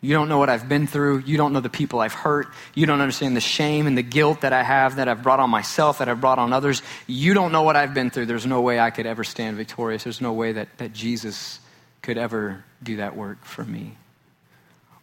You 0.00 0.14
don't 0.14 0.28
know 0.28 0.38
what 0.38 0.48
I've 0.48 0.68
been 0.68 0.86
through. 0.86 1.18
You 1.26 1.36
don't 1.36 1.52
know 1.52 1.60
the 1.60 1.68
people 1.68 1.98
I've 1.98 2.14
hurt. 2.14 2.46
You 2.74 2.86
don't 2.86 3.00
understand 3.00 3.36
the 3.36 3.40
shame 3.40 3.88
and 3.88 3.98
the 3.98 4.02
guilt 4.02 4.42
that 4.42 4.52
I 4.52 4.62
have, 4.62 4.96
that 4.96 5.08
I've 5.08 5.22
brought 5.22 5.40
on 5.40 5.50
myself, 5.50 5.98
that 5.98 6.08
I've 6.08 6.20
brought 6.20 6.38
on 6.38 6.52
others. 6.52 6.82
You 7.08 7.34
don't 7.34 7.50
know 7.50 7.62
what 7.62 7.74
I've 7.74 7.92
been 7.92 8.10
through. 8.10 8.26
There's 8.26 8.46
no 8.46 8.60
way 8.60 8.78
I 8.78 8.90
could 8.90 9.06
ever 9.06 9.24
stand 9.24 9.56
victorious. 9.56 10.04
There's 10.04 10.20
no 10.20 10.32
way 10.32 10.52
that, 10.52 10.78
that 10.78 10.92
Jesus 10.92 11.58
could 12.02 12.18
ever 12.18 12.64
do 12.82 12.96
that 12.96 13.16
work 13.16 13.44
for 13.44 13.64
me. 13.64 13.96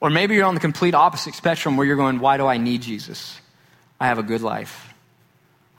Or 0.02 0.10
maybe 0.10 0.36
you're 0.36 0.46
on 0.46 0.54
the 0.54 0.62
complete 0.62 0.94
opposite 0.94 1.34
spectrum 1.34 1.78
where 1.78 1.88
you're 1.88 1.96
going, 1.96 2.20
Why 2.20 2.38
do 2.38 2.46
I 2.46 2.58
need 2.58 2.82
Jesus? 2.82 3.40
I 4.00 4.08
have 4.08 4.20
a 4.20 4.24
good 4.24 4.42
life. 4.42 4.94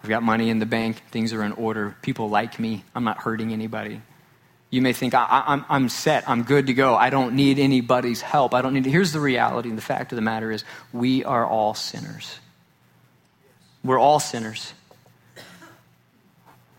I've 0.03 0.09
got 0.09 0.23
money 0.23 0.51
in 0.51 0.59
the 0.59 0.67
bank. 0.67 1.03
Things 1.11 1.33
are 1.33 1.43
in 1.43 1.53
order. 1.53 1.95
People 2.03 2.29
like 2.29 2.59
me. 2.59 2.85
I'm 2.95 3.05
not 3.05 3.19
hurting 3.19 3.53
anybody. 3.53 4.01
You 4.71 4.83
may 4.83 4.93
think, 4.93 5.15
I, 5.15 5.63
am 5.69 5.89
set. 5.89 6.29
I'm 6.29 6.45
good 6.45 6.69
to 6.69 6.75
go. 6.75 6.95
I 6.95 7.11
don't 7.11 7.35
need 7.35 7.59
anybody's 7.59 8.21
help. 8.21 8.55
I 8.55 8.63
don't 8.63 8.73
need. 8.73 8.85
To. 8.85 8.91
Here's 8.91 9.13
the 9.13 9.21
reality. 9.21 9.69
And 9.69 9.77
the 9.77 9.83
fact 9.83 10.13
of 10.13 10.17
the 10.17 10.23
matter 10.23 10.51
is, 10.51 10.65
we 10.93 11.25
are 11.25 11.45
all 11.45 11.75
sinners. 11.75 12.39
We're 13.83 13.99
all 13.99 14.21
sinners. 14.21 14.73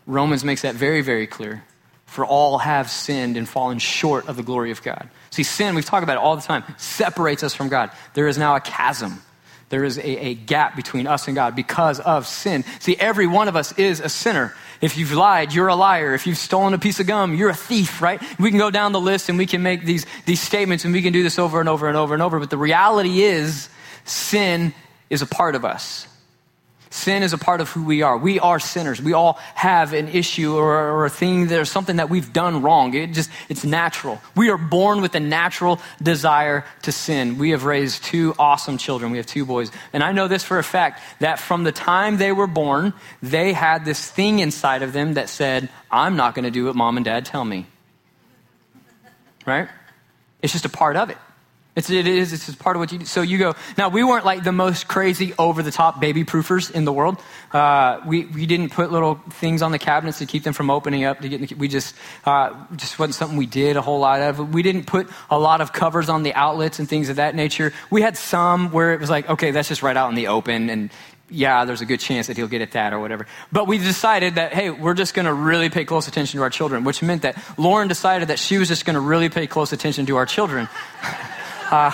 Romans 0.06 0.42
makes 0.42 0.62
that 0.62 0.74
very, 0.74 1.02
very 1.02 1.26
clear 1.26 1.64
for 2.12 2.24
all 2.26 2.58
have 2.58 2.90
sinned 2.90 3.36
and 3.36 3.48
fallen 3.48 3.78
short 3.78 4.28
of 4.28 4.36
the 4.36 4.42
glory 4.42 4.70
of 4.70 4.82
God. 4.82 5.08
See, 5.30 5.42
sin, 5.42 5.74
we've 5.74 5.84
talked 5.84 6.04
about 6.04 6.18
it 6.18 6.20
all 6.20 6.36
the 6.36 6.42
time, 6.42 6.62
separates 6.76 7.42
us 7.42 7.54
from 7.54 7.68
God. 7.68 7.90
There 8.14 8.28
is 8.28 8.36
now 8.36 8.54
a 8.54 8.60
chasm. 8.60 9.22
There 9.70 9.82
is 9.82 9.96
a, 9.96 10.26
a, 10.26 10.34
gap 10.34 10.76
between 10.76 11.06
us 11.06 11.28
and 11.28 11.34
God 11.34 11.56
because 11.56 11.98
of 11.98 12.26
sin. 12.26 12.64
See, 12.80 12.94
every 12.96 13.26
one 13.26 13.48
of 13.48 13.56
us 13.56 13.72
is 13.78 14.00
a 14.00 14.10
sinner. 14.10 14.54
If 14.82 14.98
you've 14.98 15.12
lied, 15.12 15.54
you're 15.54 15.68
a 15.68 15.74
liar. 15.74 16.12
If 16.12 16.26
you've 16.26 16.36
stolen 16.36 16.74
a 16.74 16.78
piece 16.78 17.00
of 17.00 17.06
gum, 17.06 17.34
you're 17.34 17.48
a 17.48 17.54
thief, 17.54 18.02
right? 18.02 18.20
We 18.38 18.50
can 18.50 18.58
go 18.58 18.70
down 18.70 18.92
the 18.92 19.00
list 19.00 19.30
and 19.30 19.38
we 19.38 19.46
can 19.46 19.62
make 19.62 19.86
these, 19.86 20.04
these 20.26 20.42
statements 20.42 20.84
and 20.84 20.92
we 20.92 21.00
can 21.00 21.14
do 21.14 21.22
this 21.22 21.38
over 21.38 21.58
and 21.58 21.70
over 21.70 21.88
and 21.88 21.96
over 21.96 22.12
and 22.12 22.22
over. 22.22 22.38
But 22.38 22.50
the 22.50 22.58
reality 22.58 23.22
is, 23.22 23.70
sin 24.04 24.74
is 25.08 25.22
a 25.22 25.26
part 25.26 25.54
of 25.54 25.64
us. 25.64 26.06
Sin 26.92 27.22
is 27.22 27.32
a 27.32 27.38
part 27.38 27.62
of 27.62 27.70
who 27.70 27.84
we 27.84 28.02
are. 28.02 28.18
We 28.18 28.38
are 28.38 28.60
sinners. 28.60 29.00
We 29.00 29.14
all 29.14 29.38
have 29.54 29.94
an 29.94 30.08
issue 30.08 30.54
or, 30.54 30.76
or 30.76 31.06
a 31.06 31.10
thing 31.10 31.46
there's 31.46 31.70
something 31.70 31.96
that 31.96 32.10
we've 32.10 32.34
done 32.34 32.60
wrong. 32.60 32.92
It 32.92 33.14
just, 33.14 33.30
it's 33.48 33.64
natural. 33.64 34.20
We 34.36 34.50
are 34.50 34.58
born 34.58 35.00
with 35.00 35.14
a 35.14 35.20
natural 35.20 35.80
desire 36.02 36.66
to 36.82 36.92
sin. 36.92 37.38
We 37.38 37.52
have 37.52 37.64
raised 37.64 38.04
two 38.04 38.34
awesome 38.38 38.76
children. 38.76 39.10
We 39.10 39.16
have 39.16 39.26
two 39.26 39.46
boys. 39.46 39.70
And 39.94 40.02
I 40.02 40.12
know 40.12 40.28
this 40.28 40.44
for 40.44 40.58
a 40.58 40.62
fact 40.62 41.00
that 41.20 41.38
from 41.38 41.64
the 41.64 41.72
time 41.72 42.18
they 42.18 42.30
were 42.30 42.46
born, 42.46 42.92
they 43.22 43.54
had 43.54 43.86
this 43.86 44.10
thing 44.10 44.40
inside 44.40 44.82
of 44.82 44.92
them 44.92 45.14
that 45.14 45.30
said, 45.30 45.70
I'm 45.90 46.16
not 46.16 46.34
going 46.34 46.44
to 46.44 46.50
do 46.50 46.66
what 46.66 46.76
mom 46.76 46.98
and 46.98 47.06
dad 47.06 47.24
tell 47.24 47.46
me. 47.46 47.66
Right? 49.46 49.66
It's 50.42 50.52
just 50.52 50.66
a 50.66 50.68
part 50.68 50.96
of 50.96 51.08
it. 51.08 51.16
It's, 51.74 51.88
it 51.88 52.06
is, 52.06 52.34
it's 52.34 52.54
part 52.54 52.76
of 52.76 52.80
what 52.80 52.92
you 52.92 52.98
do. 52.98 53.04
So 53.06 53.22
you 53.22 53.38
go, 53.38 53.54
now 53.78 53.88
we 53.88 54.04
weren't 54.04 54.26
like 54.26 54.44
the 54.44 54.52
most 54.52 54.88
crazy 54.88 55.32
over 55.38 55.62
the 55.62 55.70
top 55.70 56.00
baby 56.00 56.22
proofers 56.22 56.70
in 56.70 56.84
the 56.84 56.92
world. 56.92 57.18
Uh, 57.50 57.98
we, 58.06 58.26
we 58.26 58.44
didn't 58.44 58.72
put 58.72 58.92
little 58.92 59.14
things 59.30 59.62
on 59.62 59.72
the 59.72 59.78
cabinets 59.78 60.18
to 60.18 60.26
keep 60.26 60.44
them 60.44 60.52
from 60.52 60.68
opening 60.68 61.04
up. 61.04 61.20
To 61.22 61.30
get 61.30 61.48
the, 61.48 61.54
we 61.54 61.68
just, 61.68 61.94
uh, 62.26 62.52
just 62.76 62.98
wasn't 62.98 63.14
something 63.14 63.38
we 63.38 63.46
did 63.46 63.78
a 63.78 63.80
whole 63.80 64.00
lot 64.00 64.20
of. 64.20 64.52
We 64.52 64.62
didn't 64.62 64.84
put 64.84 65.08
a 65.30 65.38
lot 65.38 65.62
of 65.62 65.72
covers 65.72 66.10
on 66.10 66.24
the 66.24 66.34
outlets 66.34 66.78
and 66.78 66.86
things 66.86 67.08
of 67.08 67.16
that 67.16 67.34
nature. 67.34 67.72
We 67.88 68.02
had 68.02 68.18
some 68.18 68.70
where 68.70 68.92
it 68.92 69.00
was 69.00 69.08
like, 69.08 69.30
okay, 69.30 69.50
that's 69.50 69.68
just 69.68 69.82
right 69.82 69.96
out 69.96 70.10
in 70.10 70.14
the 70.14 70.26
open 70.26 70.68
and 70.68 70.90
yeah, 71.30 71.64
there's 71.64 71.80
a 71.80 71.86
good 71.86 72.00
chance 72.00 72.26
that 72.26 72.36
he'll 72.36 72.48
get 72.48 72.60
at 72.60 72.72
that 72.72 72.92
or 72.92 73.00
whatever. 73.00 73.26
But 73.50 73.66
we 73.66 73.78
decided 73.78 74.34
that, 74.34 74.52
hey, 74.52 74.68
we're 74.68 74.92
just 74.92 75.14
going 75.14 75.24
to 75.24 75.32
really 75.32 75.70
pay 75.70 75.86
close 75.86 76.06
attention 76.06 76.36
to 76.36 76.42
our 76.42 76.50
children, 76.50 76.84
which 76.84 77.02
meant 77.02 77.22
that 77.22 77.42
Lauren 77.56 77.88
decided 77.88 78.28
that 78.28 78.38
she 78.38 78.58
was 78.58 78.68
just 78.68 78.84
going 78.84 78.94
to 78.94 79.00
really 79.00 79.30
pay 79.30 79.46
close 79.46 79.72
attention 79.72 80.04
to 80.04 80.16
our 80.16 80.26
children. 80.26 80.68
Uh, 81.72 81.90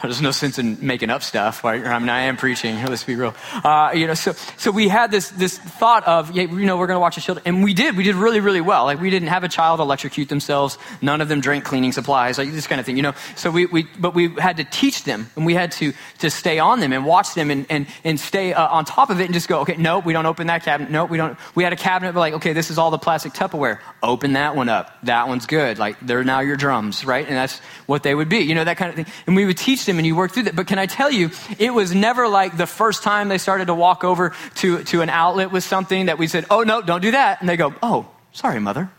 there's 0.02 0.22
no 0.22 0.30
sense 0.30 0.58
in 0.58 0.78
making 0.80 1.10
up 1.10 1.22
stuff. 1.22 1.62
Right? 1.64 1.84
I 1.84 1.98
mean, 1.98 2.08
I 2.08 2.22
am 2.22 2.36
preaching. 2.36 2.82
Let's 2.84 3.04
be 3.04 3.16
real. 3.16 3.34
Uh, 3.64 3.90
you 3.94 4.06
know, 4.06 4.14
so 4.14 4.32
so 4.56 4.70
we 4.70 4.88
had 4.88 5.10
this 5.10 5.30
this 5.30 5.58
thought 5.58 6.06
of, 6.06 6.30
yeah, 6.32 6.44
you 6.44 6.66
know, 6.66 6.76
we're 6.76 6.86
going 6.86 6.96
to 6.96 7.00
watch 7.00 7.16
the 7.16 7.20
children, 7.20 7.42
and 7.46 7.62
we 7.62 7.74
did. 7.74 7.96
We 7.96 8.04
did 8.04 8.14
really 8.14 8.40
really 8.40 8.60
well. 8.60 8.84
Like 8.84 9.00
we 9.00 9.10
didn't 9.10 9.28
have 9.28 9.44
a 9.44 9.48
child 9.48 9.80
electrocute 9.80 10.28
themselves. 10.28 10.78
None 11.02 11.20
of 11.20 11.28
them 11.28 11.40
drank 11.40 11.64
cleaning 11.64 11.92
supplies, 11.92 12.38
like 12.38 12.52
this 12.52 12.66
kind 12.66 12.80
of 12.80 12.86
thing. 12.86 12.96
You 12.96 13.02
know, 13.02 13.14
so 13.36 13.50
we, 13.50 13.66
we 13.66 13.86
but 13.98 14.14
we 14.14 14.28
had 14.28 14.56
to 14.58 14.64
teach 14.64 15.04
them, 15.04 15.30
and 15.36 15.44
we 15.44 15.54
had 15.54 15.72
to 15.72 15.92
to 16.18 16.30
stay 16.30 16.58
on 16.58 16.80
them 16.80 16.92
and 16.92 17.04
watch 17.04 17.34
them 17.34 17.50
and 17.50 17.66
and 17.68 17.86
and 18.04 18.18
stay 18.18 18.52
uh, 18.52 18.68
on 18.68 18.84
top 18.84 19.10
of 19.10 19.20
it, 19.20 19.24
and 19.24 19.34
just 19.34 19.48
go, 19.48 19.60
okay, 19.60 19.76
no, 19.76 19.98
we 19.98 20.12
don't 20.12 20.26
open 20.26 20.46
that 20.46 20.64
cabinet. 20.64 20.90
No, 20.90 21.04
we 21.04 21.16
don't. 21.16 21.38
We 21.54 21.64
had 21.64 21.72
a 21.72 21.76
cabinet, 21.76 22.12
but 22.12 22.20
like, 22.20 22.34
okay, 22.34 22.52
this 22.52 22.70
is 22.70 22.78
all 22.78 22.90
the 22.90 22.98
plastic 22.98 23.32
Tupperware. 23.32 23.78
Open 24.02 24.34
that 24.34 24.56
one 24.56 24.68
up. 24.68 24.96
That 25.04 25.28
one's 25.28 25.46
good. 25.46 25.78
Like 25.78 25.96
they're 26.00 26.24
now 26.24 26.40
your 26.40 26.56
drums, 26.56 27.04
right? 27.04 27.26
And 27.26 27.36
that's 27.36 27.58
what 27.86 28.02
they 28.02 28.14
would 28.14 28.28
be. 28.28 28.38
You 28.38 28.54
know, 28.54 28.64
that 28.64 28.76
kind 28.76 28.90
of 28.90 28.96
thing. 28.96 29.06
And 29.26 29.36
we 29.36 29.44
would 29.44 29.58
teach 29.58 29.84
them, 29.84 29.89
and 29.98 30.06
you 30.06 30.16
work 30.16 30.32
through 30.32 30.44
that. 30.44 30.56
But 30.56 30.66
can 30.66 30.78
I 30.78 30.86
tell 30.86 31.10
you, 31.10 31.30
it 31.58 31.72
was 31.72 31.94
never 31.94 32.28
like 32.28 32.56
the 32.56 32.66
first 32.66 33.02
time 33.02 33.28
they 33.28 33.38
started 33.38 33.66
to 33.66 33.74
walk 33.74 34.04
over 34.04 34.34
to 34.56 34.84
to 34.84 35.02
an 35.02 35.10
outlet 35.10 35.50
with 35.50 35.64
something 35.64 36.06
that 36.06 36.18
we 36.18 36.26
said, 36.26 36.46
oh 36.50 36.62
no, 36.62 36.82
don't 36.82 37.02
do 37.02 37.10
that, 37.12 37.40
and 37.40 37.48
they 37.48 37.56
go, 37.56 37.74
oh, 37.82 38.08
sorry, 38.32 38.60
mother. 38.60 38.90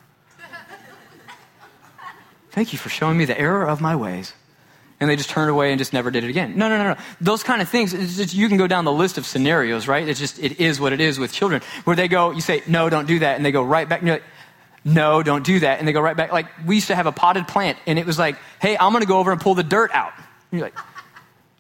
Thank 2.52 2.74
you 2.74 2.80
for 2.80 2.90
showing 2.90 3.18
me 3.18 3.26
the 3.26 3.40
error 3.40 3.66
of 3.66 3.80
my 3.80 3.96
ways 3.96 4.34
and 5.02 5.10
they 5.10 5.16
just 5.16 5.32
turned 5.32 5.50
away 5.50 5.72
and 5.72 5.80
just 5.80 5.94
never 5.94 6.12
did 6.12 6.24
it 6.24 6.30
again. 6.30 6.56
No, 6.56 6.70
no, 6.70 6.78
no, 6.78 6.94
no. 6.94 7.00
Those 7.20 7.42
kind 7.42 7.60
of 7.60 7.68
things, 7.68 7.92
just, 7.92 8.36
you 8.36 8.48
can 8.48 8.58
go 8.58 8.68
down 8.68 8.86
the 8.86 8.92
list 8.92 9.18
of 9.18 9.26
scenarios, 9.26 9.88
right? 9.88 10.08
It's 10.08 10.20
just, 10.20 10.38
it 10.38 10.60
is 10.60 10.80
what 10.80 10.94
it 10.94 11.02
is 11.02 11.18
with 11.18 11.34
children, 11.34 11.64
where 11.86 11.96
they 11.96 12.08
go, 12.08 12.30
you 12.30 12.40
say, 12.40 12.62
no, 12.68 12.88
don't 12.88 13.08
do 13.08 13.18
that, 13.20 13.36
and 13.36 13.44
they 13.44 13.52
go 13.52 13.64
right 13.64 13.90
back, 13.90 14.02
and 14.02 14.08
you're 14.08 14.18
like, 14.18 14.26
no, 14.86 15.24
don't 15.24 15.44
do 15.44 15.60
that, 15.60 15.80
and 15.80 15.88
they 15.88 15.92
go 15.92 16.02
right 16.02 16.16
back. 16.16 16.32
Like, 16.32 16.46
we 16.68 16.76
used 16.76 16.88
to 16.88 16.96
have 16.96 17.08
a 17.08 17.12
potted 17.12 17.48
plant, 17.48 17.80
and 17.88 17.98
it 17.98 18.06
was 18.06 18.20
like, 18.20 18.38
hey, 18.62 18.78
I'm 18.78 18.94
gonna 18.94 19.08
go 19.08 19.18
over 19.18 19.32
and 19.32 19.42
pull 19.42 19.56
the 19.56 19.64
dirt 19.64 19.90
out. 19.92 20.14
You're 20.52 20.62
like, 20.62 20.78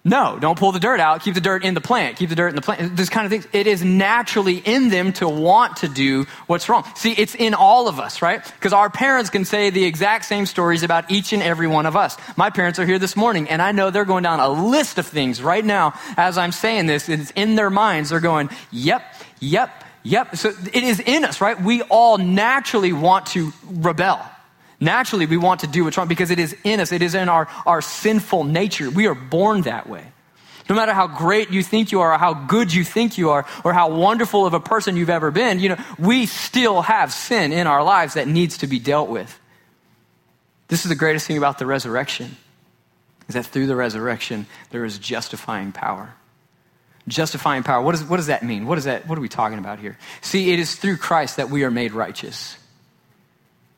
no, 0.03 0.39
don't 0.39 0.57
pull 0.57 0.71
the 0.71 0.79
dirt 0.79 0.99
out. 0.99 1.21
Keep 1.21 1.35
the 1.35 1.41
dirt 1.41 1.63
in 1.63 1.75
the 1.75 1.81
plant. 1.81 2.17
Keep 2.17 2.29
the 2.29 2.35
dirt 2.35 2.47
in 2.47 2.55
the 2.55 2.61
plant. 2.63 2.97
This 2.97 3.09
kind 3.09 3.25
of 3.25 3.31
things. 3.31 3.47
It 3.53 3.67
is 3.67 3.83
naturally 3.83 4.57
in 4.57 4.89
them 4.89 5.13
to 5.13 5.29
want 5.29 5.77
to 5.77 5.87
do 5.87 6.25
what's 6.47 6.67
wrong. 6.69 6.85
See, 6.95 7.11
it's 7.11 7.35
in 7.35 7.53
all 7.53 7.87
of 7.87 7.99
us, 7.99 8.19
right? 8.19 8.43
Because 8.43 8.73
our 8.73 8.89
parents 8.89 9.29
can 9.29 9.45
say 9.45 9.69
the 9.69 9.85
exact 9.85 10.25
same 10.25 10.47
stories 10.47 10.81
about 10.81 11.11
each 11.11 11.33
and 11.33 11.43
every 11.43 11.67
one 11.67 11.85
of 11.85 11.95
us. 11.95 12.17
My 12.35 12.49
parents 12.49 12.79
are 12.79 12.85
here 12.85 12.97
this 12.97 13.15
morning, 13.15 13.47
and 13.47 13.61
I 13.61 13.73
know 13.73 13.91
they're 13.91 14.05
going 14.05 14.23
down 14.23 14.39
a 14.39 14.49
list 14.49 14.97
of 14.97 15.05
things 15.05 15.39
right 15.39 15.63
now 15.63 15.93
as 16.17 16.35
I'm 16.35 16.51
saying 16.51 16.87
this. 16.87 17.07
It's 17.07 17.29
in 17.31 17.55
their 17.55 17.69
minds. 17.69 18.09
They're 18.09 18.19
going, 18.19 18.49
yep, 18.71 19.03
yep, 19.39 19.83
yep. 20.01 20.35
So 20.35 20.49
it 20.49 20.83
is 20.83 20.99
in 20.99 21.25
us, 21.25 21.41
right? 21.41 21.61
We 21.61 21.83
all 21.83 22.17
naturally 22.17 22.91
want 22.91 23.27
to 23.27 23.53
rebel. 23.67 24.19
Naturally, 24.81 25.27
we 25.27 25.37
want 25.37 25.59
to 25.59 25.67
do 25.67 25.83
what's 25.83 25.95
wrong 25.95 26.07
because 26.07 26.31
it 26.31 26.39
is 26.39 26.55
in 26.63 26.79
us. 26.79 26.91
It 26.91 27.03
is 27.03 27.13
in 27.13 27.29
our, 27.29 27.47
our 27.67 27.81
sinful 27.81 28.45
nature. 28.45 28.89
We 28.89 29.05
are 29.05 29.13
born 29.13 29.61
that 29.61 29.87
way. 29.87 30.03
No 30.67 30.75
matter 30.75 30.93
how 30.93 31.05
great 31.05 31.51
you 31.51 31.61
think 31.61 31.91
you 31.91 32.01
are, 32.01 32.13
or 32.13 32.17
how 32.17 32.33
good 32.33 32.73
you 32.73 32.83
think 32.83 33.17
you 33.17 33.29
are, 33.29 33.45
or 33.63 33.73
how 33.73 33.93
wonderful 33.93 34.45
of 34.45 34.55
a 34.55 34.59
person 34.59 34.95
you've 34.95 35.09
ever 35.09 35.29
been, 35.29 35.59
you 35.59 35.69
know, 35.69 35.77
we 35.99 36.25
still 36.25 36.81
have 36.81 37.13
sin 37.13 37.51
in 37.51 37.67
our 37.67 37.83
lives 37.83 38.15
that 38.15 38.27
needs 38.27 38.59
to 38.59 38.67
be 38.67 38.79
dealt 38.79 39.09
with. 39.09 39.39
This 40.67 40.83
is 40.83 40.89
the 40.89 40.95
greatest 40.95 41.27
thing 41.27 41.37
about 41.37 41.59
the 41.59 41.65
resurrection, 41.65 42.37
is 43.27 43.35
that 43.35 43.45
through 43.45 43.67
the 43.67 43.75
resurrection, 43.75 44.47
there 44.71 44.85
is 44.85 44.97
justifying 44.97 45.71
power. 45.73 46.13
Justifying 47.07 47.63
power. 47.63 47.83
What, 47.83 47.93
is, 47.93 48.03
what 48.03 48.17
does 48.17 48.27
that 48.27 48.41
mean? 48.41 48.65
What, 48.65 48.77
is 48.77 48.85
that, 48.85 49.07
what 49.07 49.17
are 49.17 49.21
we 49.21 49.29
talking 49.29 49.59
about 49.59 49.79
here? 49.79 49.97
See, 50.21 50.53
it 50.53 50.59
is 50.59 50.75
through 50.75 50.97
Christ 50.97 51.37
that 51.37 51.49
we 51.49 51.65
are 51.65 51.71
made 51.71 51.91
righteous 51.91 52.57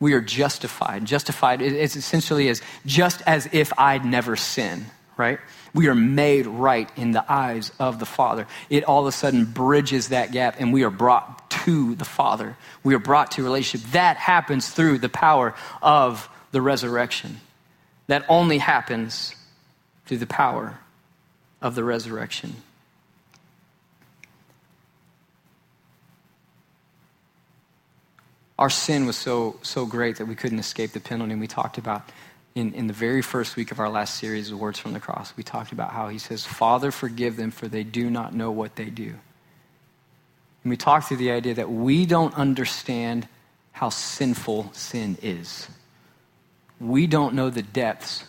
we 0.00 0.12
are 0.12 0.20
justified. 0.20 1.04
Justified 1.04 1.62
is 1.62 1.96
essentially 1.96 2.48
as 2.48 2.62
just 2.84 3.22
as 3.26 3.48
if 3.52 3.72
I'd 3.78 4.04
never 4.04 4.36
sinned, 4.36 4.86
right? 5.16 5.38
We 5.72 5.88
are 5.88 5.94
made 5.94 6.46
right 6.46 6.90
in 6.96 7.12
the 7.12 7.24
eyes 7.30 7.72
of 7.78 7.98
the 7.98 8.06
Father. 8.06 8.46
It 8.70 8.84
all 8.84 9.02
of 9.02 9.06
a 9.06 9.12
sudden 9.12 9.44
bridges 9.44 10.08
that 10.08 10.32
gap 10.32 10.56
and 10.58 10.72
we 10.72 10.84
are 10.84 10.90
brought 10.90 11.50
to 11.64 11.94
the 11.94 12.04
Father. 12.04 12.56
We 12.82 12.94
are 12.94 12.98
brought 12.98 13.32
to 13.32 13.42
relationship. 13.42 13.90
That 13.92 14.16
happens 14.16 14.70
through 14.70 14.98
the 14.98 15.08
power 15.08 15.54
of 15.82 16.28
the 16.52 16.60
resurrection. 16.60 17.40
That 18.06 18.24
only 18.28 18.58
happens 18.58 19.34
through 20.06 20.18
the 20.18 20.26
power 20.26 20.78
of 21.62 21.74
the 21.74 21.82
resurrection. 21.82 22.54
Our 28.58 28.70
sin 28.70 29.06
was 29.06 29.16
so, 29.16 29.58
so 29.62 29.86
great 29.86 30.16
that 30.16 30.26
we 30.26 30.34
couldn't 30.34 30.58
escape 30.58 30.92
the 30.92 31.00
penalty. 31.00 31.32
And 31.32 31.40
we 31.40 31.48
talked 31.48 31.78
about 31.78 32.08
in, 32.54 32.72
in 32.74 32.86
the 32.86 32.92
very 32.92 33.22
first 33.22 33.56
week 33.56 33.72
of 33.72 33.80
our 33.80 33.90
last 33.90 34.18
series 34.18 34.50
of 34.50 34.60
Words 34.60 34.78
from 34.78 34.92
the 34.92 35.00
Cross, 35.00 35.36
we 35.36 35.42
talked 35.42 35.72
about 35.72 35.90
how 35.90 36.08
he 36.08 36.18
says, 36.18 36.44
Father, 36.44 36.90
forgive 36.90 37.36
them, 37.36 37.50
for 37.50 37.66
they 37.66 37.82
do 37.82 38.08
not 38.08 38.32
know 38.32 38.52
what 38.52 38.76
they 38.76 38.90
do. 38.90 39.12
And 40.62 40.70
we 40.70 40.76
talked 40.76 41.08
through 41.08 41.16
the 41.18 41.32
idea 41.32 41.54
that 41.54 41.70
we 41.70 42.06
don't 42.06 42.34
understand 42.34 43.28
how 43.72 43.88
sinful 43.88 44.70
sin 44.72 45.18
is. 45.20 45.68
We 46.80 47.06
don't 47.08 47.34
know 47.34 47.50
the 47.50 47.62
depths 47.62 48.24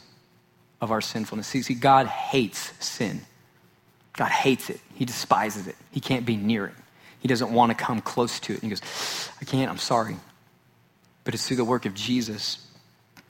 of 0.81 0.91
our 0.91 1.01
sinfulness. 1.01 1.47
See, 1.47 1.61
see, 1.61 1.75
God 1.75 2.07
hates 2.07 2.73
sin. 2.83 3.21
God 4.13 4.31
hates 4.31 4.69
it. 4.69 4.79
He 4.95 5.05
despises 5.05 5.67
it. 5.67 5.75
He 5.91 5.99
can't 5.99 6.25
be 6.25 6.35
near 6.35 6.65
it. 6.65 6.73
He 7.25 7.27
doesn't 7.27 7.51
want 7.51 7.71
to 7.71 7.75
come 7.75 8.01
close 8.01 8.39
to 8.41 8.53
it. 8.53 8.61
And 8.61 8.65
he 8.65 8.69
goes, 8.69 9.31
I 9.41 9.45
can't, 9.45 9.67
I'm 9.67 9.79
sorry. 9.79 10.15
But 11.23 11.33
it's 11.33 11.47
through 11.47 11.57
the 11.57 11.65
work 11.65 11.87
of 11.87 11.95
Jesus, 11.95 12.67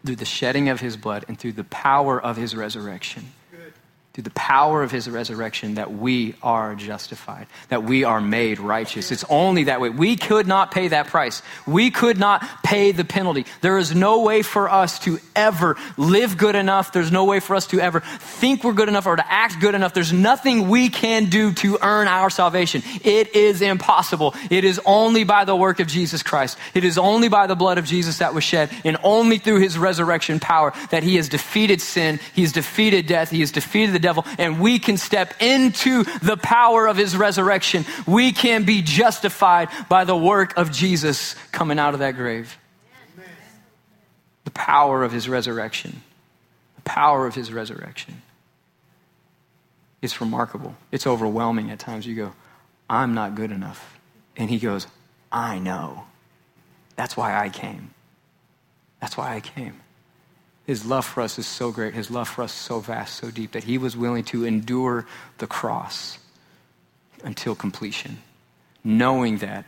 through 0.05 0.17
the 0.17 0.25
shedding 0.25 0.67
of 0.67 0.81
his 0.81 0.97
blood, 0.97 1.23
and 1.29 1.39
through 1.39 1.53
the 1.53 1.63
power 1.63 2.21
of 2.21 2.35
his 2.35 2.57
resurrection 2.57 3.31
through 4.15 4.23
the 4.23 4.29
power 4.29 4.81
of 4.81 4.91
his 4.91 5.09
resurrection 5.09 5.75
that 5.75 5.91
we 5.91 6.35
are 6.41 6.73
justified, 6.73 7.47
that 7.67 7.83
we 7.83 8.05
are 8.05 8.21
made 8.21 8.61
righteous. 8.61 9.11
It's 9.11 9.25
only 9.29 9.65
that 9.65 9.81
way. 9.81 9.89
We 9.89 10.15
could 10.15 10.47
not 10.47 10.71
pay 10.71 10.87
that 10.87 11.07
price. 11.07 11.41
We 11.67 11.91
could 11.91 12.17
not 12.17 12.41
pay 12.63 12.93
the 12.93 13.03
penalty. 13.03 13.45
There 13.59 13.77
is 13.77 13.93
no 13.93 14.21
way 14.21 14.41
for 14.41 14.69
us 14.69 14.99
to 14.99 15.19
ever 15.35 15.75
live 15.97 16.37
good 16.37 16.55
enough. 16.55 16.93
There's 16.93 17.11
no 17.11 17.25
way 17.25 17.41
for 17.41 17.57
us 17.57 17.67
to 17.67 17.81
ever 17.81 17.99
think 17.99 18.63
we're 18.63 18.71
good 18.71 18.87
enough 18.87 19.05
or 19.05 19.17
to 19.17 19.31
act 19.31 19.59
good 19.59 19.75
enough. 19.75 19.93
There's 19.93 20.13
nothing 20.13 20.69
we 20.69 20.87
can 20.87 21.25
do 21.25 21.51
to 21.51 21.77
earn 21.81 22.07
our 22.07 22.29
salvation. 22.29 22.83
It 23.03 23.35
is 23.35 23.61
impossible. 23.61 24.33
It 24.49 24.63
is 24.63 24.79
only 24.85 25.25
by 25.25 25.43
the 25.43 25.57
work 25.57 25.81
of 25.81 25.87
Jesus 25.87 26.23
Christ. 26.23 26.57
It 26.73 26.85
is 26.85 26.97
only 26.97 27.27
by 27.27 27.47
the 27.47 27.55
blood 27.55 27.77
of 27.79 27.83
Jesus 27.83 28.19
that 28.19 28.33
was 28.33 28.45
shed 28.45 28.71
and 28.85 28.95
only 29.03 29.39
through 29.39 29.59
his 29.59 29.77
resurrection 29.77 30.39
power 30.39 30.71
that 30.91 31.03
he 31.03 31.17
has 31.17 31.27
defeated 31.27 31.81
sin. 31.81 32.21
He 32.33 32.43
has 32.43 32.53
defeated 32.53 33.07
death. 33.07 33.29
He 33.29 33.41
has 33.41 33.51
defeated 33.51 33.91
the 33.91 34.04
devil, 34.05 34.23
and 34.37 34.59
we 34.59 34.77
can 34.77 34.97
step 34.97 35.33
into 35.41 36.03
the 36.21 36.37
power 36.37 36.85
of 36.85 36.95
his 36.95 37.17
resurrection. 37.17 37.85
We 38.05 38.31
can 38.31 38.63
be 38.63 38.83
justified 38.83 39.69
by 39.89 40.05
the 40.05 40.15
work 40.15 40.55
of 40.57 40.71
Jesus 40.71 41.35
coming 41.51 41.79
out 41.79 41.93
of 41.95 41.99
that 42.01 42.15
grave. 42.15 42.57
The 44.43 44.51
power 44.51 45.03
of 45.03 45.11
his 45.11 45.27
resurrection. 45.27 46.03
The 46.75 46.83
power 46.83 47.25
of 47.25 47.33
his 47.33 47.51
resurrection. 47.51 48.21
It's 50.03 50.21
remarkable. 50.21 50.75
It's 50.91 51.07
overwhelming 51.07 51.71
at 51.71 51.79
times. 51.79 52.05
You 52.05 52.15
go, 52.15 52.33
I'm 52.87 53.15
not 53.15 53.33
good 53.33 53.51
enough. 53.51 53.97
And 54.37 54.51
he 54.51 54.59
goes, 54.59 54.85
I 55.31 55.57
know. 55.57 56.03
That's 56.95 57.17
why 57.17 57.35
I 57.35 57.49
came. 57.49 57.89
That's 59.01 59.17
why 59.17 59.35
I 59.35 59.39
came. 59.39 59.81
His 60.65 60.85
love 60.85 61.05
for 61.05 61.21
us 61.21 61.37
is 61.37 61.45
so 61.45 61.71
great, 61.71 61.93
His 61.93 62.09
love 62.09 62.27
for 62.27 62.43
us 62.43 62.51
so 62.51 62.79
vast, 62.79 63.15
so 63.15 63.29
deep, 63.29 63.51
that 63.51 63.65
He 63.65 63.77
was 63.77 63.95
willing 63.95 64.23
to 64.25 64.45
endure 64.45 65.05
the 65.37 65.47
cross 65.47 66.17
until 67.23 67.55
completion, 67.55 68.21
knowing 68.83 69.37
that 69.37 69.65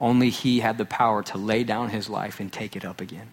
only 0.00 0.30
He 0.30 0.60
had 0.60 0.78
the 0.78 0.84
power 0.84 1.22
to 1.24 1.38
lay 1.38 1.62
down 1.62 1.90
His 1.90 2.08
life 2.08 2.40
and 2.40 2.52
take 2.52 2.74
it 2.74 2.84
up 2.84 3.00
again. 3.00 3.32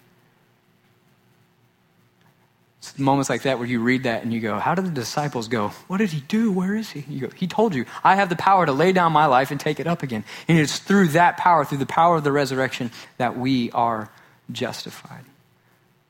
It's 2.78 2.98
moments 2.98 3.30
like 3.30 3.42
that 3.42 3.58
where 3.58 3.66
you 3.66 3.80
read 3.80 4.02
that 4.02 4.22
and 4.22 4.32
you 4.32 4.40
go, 4.40 4.58
How 4.58 4.74
did 4.74 4.84
the 4.84 4.90
disciples 4.90 5.48
go? 5.48 5.68
What 5.88 5.96
did 5.96 6.10
He 6.10 6.20
do? 6.20 6.52
Where 6.52 6.74
is 6.74 6.90
He? 6.90 7.00
You 7.08 7.20
go, 7.20 7.34
He 7.34 7.46
told 7.46 7.74
you, 7.74 7.86
I 8.04 8.16
have 8.16 8.28
the 8.28 8.36
power 8.36 8.66
to 8.66 8.72
lay 8.72 8.92
down 8.92 9.12
my 9.12 9.26
life 9.26 9.50
and 9.50 9.58
take 9.58 9.80
it 9.80 9.86
up 9.86 10.02
again. 10.02 10.24
And 10.46 10.58
it's 10.58 10.78
through 10.78 11.08
that 11.08 11.38
power, 11.38 11.64
through 11.64 11.78
the 11.78 11.86
power 11.86 12.16
of 12.16 12.24
the 12.24 12.32
resurrection, 12.32 12.90
that 13.16 13.38
we 13.38 13.70
are 13.70 14.10
justified. 14.52 15.24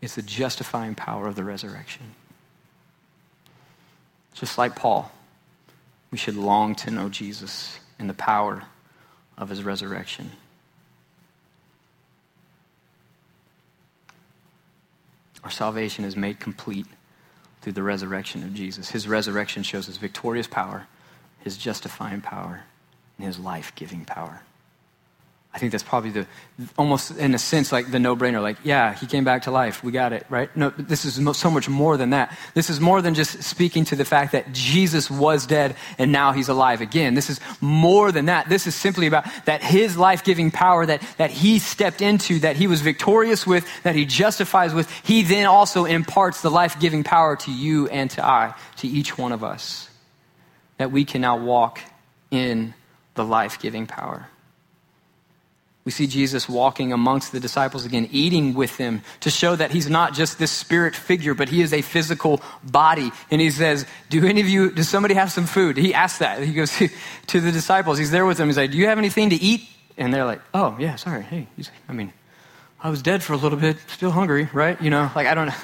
It's 0.07 0.15
the 0.15 0.23
justifying 0.23 0.95
power 0.95 1.27
of 1.27 1.35
the 1.35 1.43
resurrection. 1.43 2.15
Just 4.35 4.57
like 4.57 4.77
Paul, 4.77 5.11
we 6.13 6.17
should 6.17 6.37
long 6.37 6.77
to 6.77 6.93
know 6.93 7.09
Jesus 7.09 7.81
and 7.99 8.09
the 8.09 8.15
power 8.15 8.63
of 9.37 9.49
his 9.49 9.65
resurrection. 9.65 10.31
Our 15.43 15.51
salvation 15.51 16.05
is 16.05 16.15
made 16.15 16.39
complete 16.39 16.87
through 17.61 17.73
the 17.73 17.83
resurrection 17.83 18.45
of 18.45 18.55
Jesus. 18.55 18.91
His 18.91 19.09
resurrection 19.09 19.65
shows 19.65 19.87
his 19.87 19.97
victorious 19.97 20.47
power, 20.47 20.87
his 21.41 21.57
justifying 21.57 22.21
power, 22.21 22.63
and 23.19 23.27
his 23.27 23.41
life 23.41 23.75
giving 23.75 24.05
power. 24.05 24.43
I 25.57 25.59
think 25.59 25.73
that's 25.73 25.83
probably 25.83 26.11
the 26.11 26.27
almost 26.77 27.17
in 27.17 27.35
a 27.35 27.39
sense 27.39 27.73
like 27.73 27.91
the 27.91 27.99
no-brainer. 27.99 28.43
Like, 28.43 28.59
yeah, 28.63 28.93
he 28.93 29.07
came 29.07 29.25
back 29.25 29.45
to 29.45 29.51
life. 29.51 29.83
We 29.83 29.91
got 29.91 30.13
it, 30.13 30.27
right? 30.29 30.55
No, 30.55 30.69
this 30.69 31.07
is 31.07 31.15
so 31.35 31.51
much 31.51 31.67
more 31.67 31.97
than 31.97 32.11
that. 32.11 32.37
This 32.53 32.69
is 32.69 32.79
more 32.79 33.01
than 33.01 33.15
just 33.15 33.43
speaking 33.43 33.87
to 33.87 33.97
the 33.97 34.05
fact 34.05 34.33
that 34.33 34.53
Jesus 34.53 35.11
was 35.11 35.47
dead 35.47 35.75
and 35.97 36.13
now 36.13 36.33
he's 36.33 36.51
alive 36.51 36.83
again. 36.83 37.15
This 37.15 37.31
is 37.31 37.41
more 37.63 38.13
than 38.13 38.27
that. 38.27 38.51
This 38.51 38.67
is 38.67 38.75
simply 38.75 39.07
about 39.07 39.25
that 39.47 39.63
his 39.63 39.97
life-giving 39.97 40.51
power 40.51 40.85
that 40.85 41.01
that 41.17 41.31
he 41.31 41.59
stepped 41.59 42.03
into, 42.03 42.39
that 42.41 42.57
he 42.57 42.67
was 42.67 42.83
victorious 42.83 43.47
with, 43.47 43.67
that 43.83 43.95
he 43.95 44.05
justifies 44.05 44.75
with. 44.75 44.91
He 45.05 45.23
then 45.23 45.47
also 45.47 45.87
imparts 45.87 46.43
the 46.43 46.51
life-giving 46.51 47.03
power 47.05 47.37
to 47.37 47.51
you 47.51 47.89
and 47.89 48.11
to 48.11 48.23
I, 48.23 48.55
to 48.77 48.87
each 48.87 49.17
one 49.17 49.33
of 49.33 49.43
us, 49.43 49.89
that 50.77 50.93
we 50.93 51.07
can 51.07 51.23
now 51.23 51.39
walk 51.39 51.81
in 52.31 52.75
the 53.15 53.25
life-giving 53.25 53.87
power. 53.87 54.29
We 55.87 55.93
see 55.93 56.09
Jesus 56.09 56.49
walking 56.49 56.93
amongst 56.93 57.31
the 57.31 57.39
disciples 57.39 57.87
again, 57.87 58.09
eating 58.11 58.55
with 58.55 58.77
them 58.77 59.03
to 59.21 59.31
show 59.31 59.55
that 59.55 59.71
he's 59.71 59.89
not 59.89 60.15
just 60.15 60.37
this 60.37 60.51
spirit 60.51 60.97
figure, 60.97 61.33
but 61.33 61.49
he 61.49 61.63
is 61.63 61.73
a 61.73 61.81
physical 61.81 62.43
body. 62.65 63.13
And 63.31 63.41
he 63.41 63.53
says, 63.53 63.87
Do 64.11 64.27
any 64.27 64.41
of 64.41 64.49
you, 64.49 64.73
does 64.73 64.89
somebody 64.89 65.15
have 65.15 65.31
some 65.31 65.47
food? 65.47 65.77
He 65.77 65.95
asks 65.95 66.19
that. 66.19 66.43
He 66.43 66.55
goes 66.55 66.77
to 67.29 67.41
the 67.41 67.53
disciples. 67.53 67.99
He's 67.99 68.11
there 68.11 68.27
with 68.27 68.37
them. 68.37 68.49
He's 68.49 68.57
like, 68.57 68.73
Do 68.73 68.79
you 68.79 68.89
have 68.89 68.99
anything 68.99 69.31
to 69.31 69.37
eat? 69.37 69.69
And 69.97 70.13
they're 70.13 70.25
like, 70.25 70.41
Oh, 70.53 70.77
yeah, 70.77 70.97
sorry. 70.97 71.23
Hey, 71.23 71.47
I 71.89 71.93
mean, 71.93 72.13
I 72.83 72.91
was 72.91 73.01
dead 73.01 73.23
for 73.23 73.35
a 73.35 73.37
little 73.37 73.59
bit, 73.59 73.77
still 73.87 74.11
hungry, 74.11 74.49
right? 74.53 74.83
You 74.83 74.91
know, 74.91 75.09
like 75.15 75.29
I 75.29 75.35
don't 75.35 75.47
know. 75.47 75.55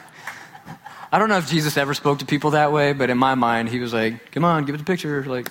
I 1.10 1.18
don't 1.18 1.30
know 1.30 1.38
if 1.38 1.50
Jesus 1.50 1.76
ever 1.76 1.94
spoke 1.94 2.20
to 2.20 2.26
people 2.26 2.52
that 2.52 2.70
way, 2.70 2.92
but 2.92 3.10
in 3.10 3.18
my 3.18 3.34
mind, 3.34 3.70
he 3.70 3.80
was 3.80 3.92
like, 3.92 4.30
Come 4.30 4.44
on, 4.44 4.66
give 4.66 4.76
us 4.76 4.82
a 4.82 4.84
picture. 4.84 5.24
Like, 5.24 5.48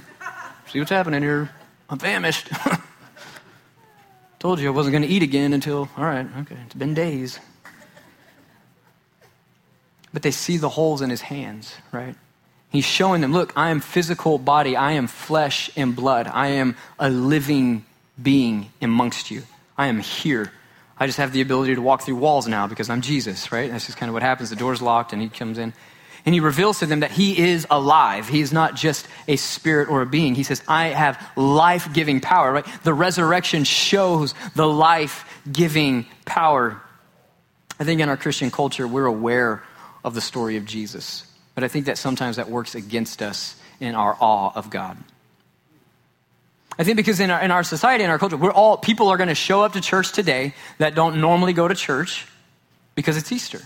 see 0.71 0.79
what's 0.79 0.91
happening 0.91 1.21
here. 1.21 1.49
I'm 1.89 1.99
famished. 1.99 2.49
Told 4.41 4.59
you 4.59 4.69
I 4.69 4.71
wasn't 4.71 4.93
going 4.93 5.03
to 5.03 5.07
eat 5.07 5.21
again 5.21 5.53
until, 5.53 5.87
all 5.95 6.03
right, 6.03 6.25
okay, 6.39 6.57
it's 6.65 6.73
been 6.73 6.95
days. 6.95 7.39
But 10.11 10.23
they 10.23 10.31
see 10.31 10.57
the 10.57 10.67
holes 10.67 11.03
in 11.03 11.11
his 11.11 11.21
hands, 11.21 11.75
right? 11.91 12.15
He's 12.71 12.83
showing 12.83 13.21
them, 13.21 13.33
look, 13.33 13.53
I 13.55 13.69
am 13.69 13.81
physical 13.81 14.39
body, 14.39 14.75
I 14.75 14.93
am 14.93 15.05
flesh 15.05 15.69
and 15.77 15.95
blood, 15.95 16.25
I 16.25 16.47
am 16.47 16.75
a 16.97 17.07
living 17.07 17.85
being 18.19 18.71
amongst 18.81 19.29
you. 19.29 19.43
I 19.77 19.87
am 19.87 19.99
here. 19.99 20.51
I 20.97 21.05
just 21.05 21.19
have 21.19 21.33
the 21.33 21.41
ability 21.41 21.75
to 21.75 21.81
walk 21.83 22.01
through 22.01 22.15
walls 22.15 22.47
now 22.47 22.65
because 22.65 22.89
I'm 22.89 23.01
Jesus, 23.01 23.51
right? 23.51 23.69
That's 23.69 23.85
just 23.85 23.99
kind 23.99 24.09
of 24.09 24.15
what 24.15 24.23
happens. 24.23 24.49
The 24.49 24.55
door's 24.55 24.81
locked 24.81 25.13
and 25.13 25.21
he 25.21 25.29
comes 25.29 25.59
in. 25.59 25.71
And 26.25 26.35
he 26.35 26.39
reveals 26.39 26.79
to 26.79 26.85
them 26.85 26.99
that 26.99 27.11
he 27.11 27.37
is 27.37 27.65
alive. 27.71 28.27
He 28.27 28.41
is 28.41 28.53
not 28.53 28.75
just 28.75 29.07
a 29.27 29.37
spirit 29.37 29.89
or 29.89 30.01
a 30.01 30.05
being. 30.05 30.35
He 30.35 30.43
says, 30.43 30.61
I 30.67 30.89
have 30.89 31.19
life 31.35 31.91
giving 31.93 32.21
power, 32.21 32.51
right? 32.51 32.65
The 32.83 32.93
resurrection 32.93 33.63
shows 33.63 34.35
the 34.55 34.67
life 34.67 35.25
giving 35.51 36.05
power. 36.25 36.79
I 37.79 37.83
think 37.83 38.01
in 38.01 38.09
our 38.09 38.17
Christian 38.17 38.51
culture, 38.51 38.87
we're 38.87 39.07
aware 39.07 39.63
of 40.03 40.13
the 40.13 40.21
story 40.21 40.57
of 40.57 40.65
Jesus. 40.65 41.25
But 41.55 41.63
I 41.63 41.67
think 41.67 41.87
that 41.87 41.97
sometimes 41.97 42.35
that 42.35 42.49
works 42.49 42.75
against 42.75 43.21
us 43.21 43.55
in 43.79 43.95
our 43.95 44.15
awe 44.19 44.51
of 44.53 44.69
God. 44.69 44.97
I 46.77 46.83
think 46.83 46.97
because 46.97 47.19
in 47.19 47.29
our, 47.31 47.41
in 47.41 47.51
our 47.51 47.63
society, 47.63 48.03
in 48.03 48.09
our 48.09 48.19
culture, 48.19 48.37
we're 48.37 48.51
all, 48.51 48.77
people 48.77 49.09
are 49.09 49.17
going 49.17 49.29
to 49.29 49.35
show 49.35 49.63
up 49.63 49.73
to 49.73 49.81
church 49.81 50.11
today 50.13 50.53
that 50.77 50.95
don't 50.95 51.19
normally 51.19 51.53
go 51.53 51.67
to 51.67 51.75
church 51.75 52.27
because 52.95 53.17
it's 53.17 53.31
Easter. 53.31 53.61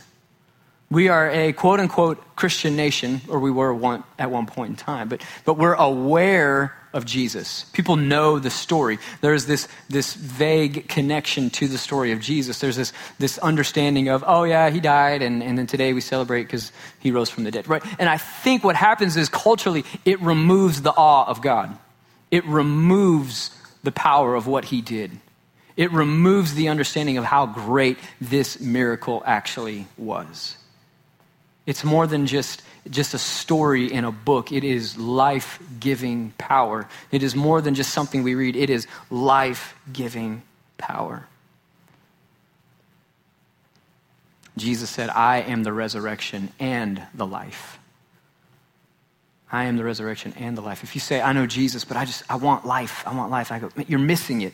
We 0.92 1.10
are 1.10 1.30
a 1.30 1.52
quote 1.54 1.80
unquote 1.80 2.36
Christian 2.36 2.76
nation, 2.76 3.22
or 3.28 3.40
we 3.40 3.52
were 3.52 3.74
one, 3.74 4.04
at 4.20 4.30
one 4.30 4.46
point 4.46 4.70
in 4.72 4.76
time, 4.76 5.10
but, 5.10 5.24
but 5.44 5.58
we're 5.58 5.74
aware 5.74 6.76
of 6.94 7.06
Jesus. 7.06 7.66
People 7.74 7.98
know 7.98 8.40
the 8.40 8.50
story. 8.50 9.00
There's 9.20 9.46
this, 9.46 9.68
this 9.90 10.14
vague 10.14 10.88
connection 10.88 11.50
to 11.52 11.68
the 11.68 11.78
story 11.78 12.14
of 12.14 12.22
Jesus. 12.22 12.60
There's 12.60 12.78
this, 12.78 12.94
this 13.20 13.38
understanding 13.40 14.08
of, 14.08 14.24
oh, 14.26 14.44
yeah, 14.44 14.70
he 14.70 14.80
died, 14.80 15.22
and, 15.22 15.44
and 15.44 15.58
then 15.58 15.68
today 15.68 15.92
we 15.92 16.00
celebrate 16.00 16.44
because 16.44 16.72
he 17.00 17.12
rose 17.12 17.30
from 17.30 17.44
the 17.44 17.52
dead, 17.52 17.68
right? 17.68 17.84
And 18.00 18.08
I 18.08 18.18
think 18.18 18.64
what 18.64 18.78
happens 18.78 19.18
is 19.18 19.28
culturally, 19.28 19.84
it 20.06 20.22
removes 20.22 20.84
the 20.84 20.92
awe 20.92 21.28
of 21.28 21.42
God, 21.42 21.78
it 22.32 22.46
removes 22.46 23.52
the 23.84 23.92
power 23.92 24.34
of 24.36 24.48
what 24.48 24.66
he 24.66 24.82
did. 24.82 25.12
It 25.76 25.92
removes 25.92 26.54
the 26.54 26.70
understanding 26.70 27.18
of 27.18 27.26
how 27.26 27.46
great 27.46 27.98
this 28.22 28.62
miracle 28.62 29.22
actually 29.26 29.88
was. 29.98 30.56
It's 31.66 31.84
more 31.84 32.06
than 32.06 32.28
just, 32.28 32.62
just 32.90 33.14
a 33.14 33.18
story 33.18 33.92
in 33.92 34.06
a 34.06 34.12
book. 34.12 34.52
It 34.52 34.64
is 34.64 34.98
life 34.98 35.60
giving 35.80 36.32
power. 36.38 36.88
It 37.12 37.24
is 37.24 37.36
more 37.36 37.62
than 37.62 37.74
just 37.74 37.92
something 37.92 38.24
we 38.24 38.36
read, 38.36 38.56
it 38.56 38.70
is 38.70 38.88
life 39.10 39.76
giving 39.92 40.44
power. 40.78 41.28
Jesus 44.58 44.90
said, 44.90 45.10
I 45.10 45.42
am 45.42 45.64
the 45.64 45.74
resurrection 45.74 46.50
and 46.60 47.02
the 47.14 47.26
life. 47.26 47.78
I 49.52 49.66
am 49.66 49.78
the 49.78 49.84
resurrection 49.84 50.34
and 50.38 50.58
the 50.58 50.62
life. 50.62 50.84
If 50.84 50.96
you 50.96 51.02
say, 51.02 51.22
I 51.22 51.34
know 51.34 51.46
Jesus, 51.46 51.84
but 51.84 51.98
I 51.98 52.06
just, 52.06 52.24
I 52.30 52.36
want 52.36 52.66
life, 52.66 53.04
I 53.06 53.16
want 53.16 53.32
life, 53.32 53.52
I 53.52 53.60
go, 53.60 53.70
you're 53.88 54.00
missing 54.00 54.42
it. 54.42 54.54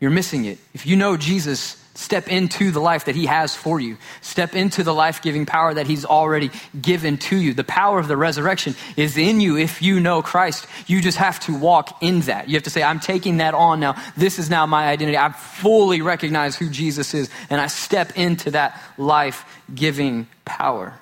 You're 0.00 0.10
missing 0.10 0.44
it. 0.44 0.58
If 0.74 0.86
you 0.86 0.96
know 0.96 1.16
Jesus, 1.16 1.82
step 1.94 2.28
into 2.28 2.70
the 2.70 2.80
life 2.80 3.06
that 3.06 3.14
he 3.14 3.26
has 3.26 3.56
for 3.56 3.80
you. 3.80 3.96
Step 4.20 4.54
into 4.54 4.82
the 4.82 4.92
life 4.92 5.22
giving 5.22 5.46
power 5.46 5.72
that 5.72 5.86
he's 5.86 6.04
already 6.04 6.50
given 6.80 7.16
to 7.16 7.36
you. 7.36 7.54
The 7.54 7.64
power 7.64 7.98
of 7.98 8.06
the 8.06 8.16
resurrection 8.16 8.74
is 8.96 9.16
in 9.16 9.40
you 9.40 9.56
if 9.56 9.80
you 9.80 9.98
know 10.00 10.20
Christ. 10.20 10.66
You 10.86 11.00
just 11.00 11.16
have 11.16 11.40
to 11.40 11.58
walk 11.58 12.02
in 12.02 12.20
that. 12.22 12.48
You 12.48 12.54
have 12.54 12.64
to 12.64 12.70
say, 12.70 12.82
I'm 12.82 13.00
taking 13.00 13.38
that 13.38 13.54
on 13.54 13.80
now. 13.80 13.96
This 14.16 14.38
is 14.38 14.50
now 14.50 14.66
my 14.66 14.86
identity. 14.88 15.16
I 15.16 15.32
fully 15.32 16.02
recognize 16.02 16.56
who 16.56 16.68
Jesus 16.68 17.14
is, 17.14 17.30
and 17.48 17.60
I 17.60 17.68
step 17.68 18.16
into 18.16 18.50
that 18.50 18.80
life 18.98 19.44
giving 19.74 20.26
power. 20.44 20.92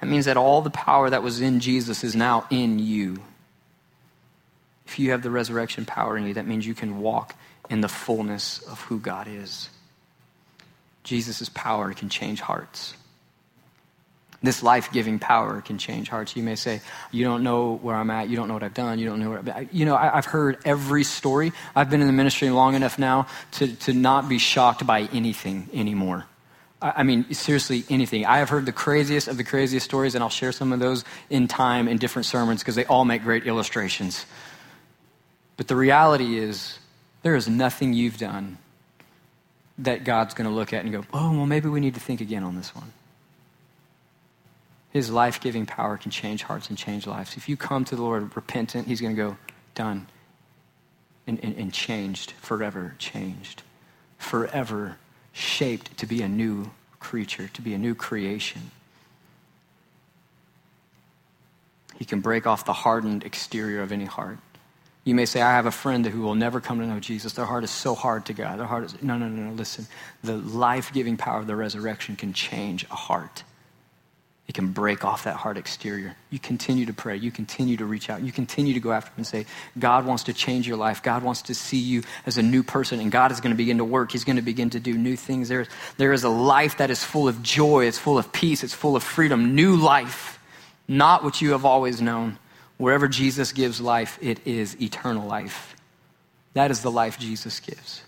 That 0.00 0.08
means 0.08 0.24
that 0.24 0.36
all 0.36 0.60
the 0.60 0.70
power 0.70 1.08
that 1.08 1.22
was 1.22 1.40
in 1.40 1.60
Jesus 1.60 2.02
is 2.02 2.16
now 2.16 2.46
in 2.50 2.80
you. 2.80 3.22
If 4.86 4.98
you 4.98 5.12
have 5.12 5.22
the 5.22 5.30
resurrection 5.30 5.84
power 5.84 6.16
in 6.16 6.26
you, 6.26 6.34
that 6.34 6.46
means 6.46 6.66
you 6.66 6.74
can 6.74 7.00
walk 7.00 7.34
in 7.70 7.80
the 7.80 7.88
fullness 7.88 8.60
of 8.62 8.80
who 8.82 8.98
God 8.98 9.26
is. 9.28 9.70
Jesus' 11.02 11.48
power 11.54 11.92
can 11.92 12.08
change 12.08 12.40
hearts. 12.40 12.94
This 14.42 14.62
life 14.62 14.92
giving 14.92 15.18
power 15.18 15.62
can 15.62 15.78
change 15.78 16.10
hearts. 16.10 16.36
You 16.36 16.42
may 16.42 16.54
say, 16.54 16.82
You 17.10 17.24
don't 17.24 17.42
know 17.42 17.76
where 17.76 17.96
I'm 17.96 18.10
at. 18.10 18.28
You 18.28 18.36
don't 18.36 18.46
know 18.46 18.52
what 18.52 18.62
I've 18.62 18.74
done. 18.74 18.98
You 18.98 19.06
don't 19.06 19.18
know 19.18 19.30
where 19.30 19.38
I've 19.38 19.44
been. 19.44 19.68
You 19.72 19.86
know, 19.86 19.96
I, 19.96 20.16
have 20.16 20.26
heard 20.26 20.58
every 20.66 21.02
story. 21.02 21.52
I've 21.74 21.88
been 21.88 22.02
in 22.02 22.06
the 22.06 22.12
ministry 22.12 22.50
long 22.50 22.74
enough 22.74 22.98
now 22.98 23.26
to, 23.52 23.74
to 23.76 23.94
not 23.94 24.28
be 24.28 24.36
shocked 24.36 24.86
by 24.86 25.08
anything 25.14 25.70
anymore. 25.72 26.26
I 26.82 27.02
mean, 27.04 27.32
seriously, 27.32 27.84
anything. 27.88 28.26
I 28.26 28.38
have 28.38 28.50
heard 28.50 28.66
the 28.66 28.72
craziest 28.72 29.28
of 29.28 29.38
the 29.38 29.44
craziest 29.44 29.86
stories, 29.86 30.14
and 30.14 30.22
I'll 30.22 30.28
share 30.28 30.52
some 30.52 30.70
of 30.74 30.80
those 30.80 31.04
in 31.30 31.48
time 31.48 31.88
in 31.88 31.96
different 31.96 32.26
sermons 32.26 32.60
because 32.60 32.74
they 32.74 32.84
all 32.84 33.06
make 33.06 33.22
great 33.22 33.46
illustrations. 33.46 34.26
But 35.56 35.68
the 35.68 35.76
reality 35.76 36.38
is, 36.38 36.78
there 37.22 37.36
is 37.36 37.48
nothing 37.48 37.92
you've 37.92 38.18
done 38.18 38.58
that 39.78 40.04
God's 40.04 40.34
going 40.34 40.48
to 40.48 40.54
look 40.54 40.72
at 40.72 40.84
and 40.84 40.92
go, 40.92 41.04
oh, 41.12 41.32
well, 41.32 41.46
maybe 41.46 41.68
we 41.68 41.80
need 41.80 41.94
to 41.94 42.00
think 42.00 42.20
again 42.20 42.44
on 42.44 42.56
this 42.56 42.74
one. 42.74 42.92
His 44.90 45.10
life 45.10 45.40
giving 45.40 45.66
power 45.66 45.96
can 45.96 46.12
change 46.12 46.44
hearts 46.44 46.68
and 46.68 46.78
change 46.78 47.06
lives. 47.06 47.36
If 47.36 47.48
you 47.48 47.56
come 47.56 47.84
to 47.86 47.96
the 47.96 48.02
Lord 48.02 48.34
repentant, 48.36 48.86
He's 48.86 49.00
going 49.00 49.16
to 49.16 49.20
go, 49.20 49.36
done, 49.74 50.06
and, 51.26 51.42
and, 51.42 51.56
and 51.56 51.72
changed, 51.72 52.32
forever 52.32 52.94
changed, 52.98 53.62
forever 54.18 54.98
shaped 55.32 55.96
to 55.98 56.06
be 56.06 56.22
a 56.22 56.28
new 56.28 56.70
creature, 57.00 57.48
to 57.48 57.62
be 57.62 57.74
a 57.74 57.78
new 57.78 57.94
creation. 57.94 58.70
He 61.96 62.04
can 62.04 62.20
break 62.20 62.46
off 62.46 62.64
the 62.64 62.72
hardened 62.72 63.24
exterior 63.24 63.82
of 63.82 63.90
any 63.90 64.04
heart. 64.04 64.38
You 65.04 65.14
may 65.14 65.26
say, 65.26 65.42
I 65.42 65.52
have 65.52 65.66
a 65.66 65.70
friend 65.70 66.06
who 66.06 66.22
will 66.22 66.34
never 66.34 66.60
come 66.60 66.80
to 66.80 66.86
know 66.86 66.98
Jesus. 66.98 67.34
Their 67.34 67.44
heart 67.44 67.62
is 67.62 67.70
so 67.70 67.94
hard 67.94 68.24
to 68.26 68.32
God. 68.32 68.58
Their 68.58 68.66
heart 68.66 68.84
is, 68.84 69.02
no, 69.02 69.18
no, 69.18 69.28
no, 69.28 69.50
no. 69.50 69.52
Listen, 69.52 69.86
the 70.22 70.36
life 70.36 70.92
giving 70.94 71.18
power 71.18 71.40
of 71.40 71.46
the 71.46 71.56
resurrection 71.56 72.16
can 72.16 72.32
change 72.32 72.84
a 72.84 72.94
heart. 72.94 73.44
It 74.46 74.54
can 74.54 74.72
break 74.72 75.04
off 75.04 75.24
that 75.24 75.36
hard 75.36 75.56
exterior. 75.56 76.16
You 76.30 76.38
continue 76.38 76.84
to 76.86 76.92
pray. 76.92 77.16
You 77.16 77.30
continue 77.30 77.78
to 77.78 77.86
reach 77.86 78.10
out. 78.10 78.22
You 78.22 78.30
continue 78.30 78.74
to 78.74 78.80
go 78.80 78.92
after 78.92 79.08
him 79.10 79.18
and 79.18 79.26
say, 79.26 79.46
God 79.78 80.04
wants 80.04 80.24
to 80.24 80.34
change 80.34 80.68
your 80.68 80.76
life. 80.76 81.02
God 81.02 81.22
wants 81.22 81.42
to 81.42 81.54
see 81.54 81.78
you 81.78 82.02
as 82.26 82.36
a 82.36 82.42
new 82.42 82.62
person, 82.62 83.00
and 83.00 83.10
God 83.10 83.32
is 83.32 83.40
going 83.40 83.52
to 83.52 83.56
begin 83.56 83.78
to 83.78 83.84
work. 83.84 84.12
He's 84.12 84.24
going 84.24 84.36
to 84.36 84.42
begin 84.42 84.68
to 84.70 84.80
do 84.80 84.98
new 84.98 85.16
things. 85.16 85.48
There, 85.48 85.66
there 85.96 86.12
is 86.12 86.24
a 86.24 86.28
life 86.28 86.76
that 86.76 86.90
is 86.90 87.02
full 87.02 87.26
of 87.26 87.42
joy, 87.42 87.86
it's 87.86 87.98
full 87.98 88.18
of 88.18 88.32
peace, 88.32 88.62
it's 88.62 88.74
full 88.74 88.96
of 88.96 89.02
freedom, 89.02 89.54
new 89.54 89.76
life, 89.76 90.38
not 90.88 91.24
what 91.24 91.40
you 91.40 91.52
have 91.52 91.64
always 91.64 92.02
known. 92.02 92.38
Wherever 92.76 93.08
Jesus 93.08 93.52
gives 93.52 93.80
life, 93.80 94.18
it 94.20 94.46
is 94.46 94.80
eternal 94.80 95.26
life. 95.26 95.76
That 96.54 96.70
is 96.70 96.80
the 96.80 96.90
life 96.90 97.18
Jesus 97.18 97.60
gives. 97.60 98.02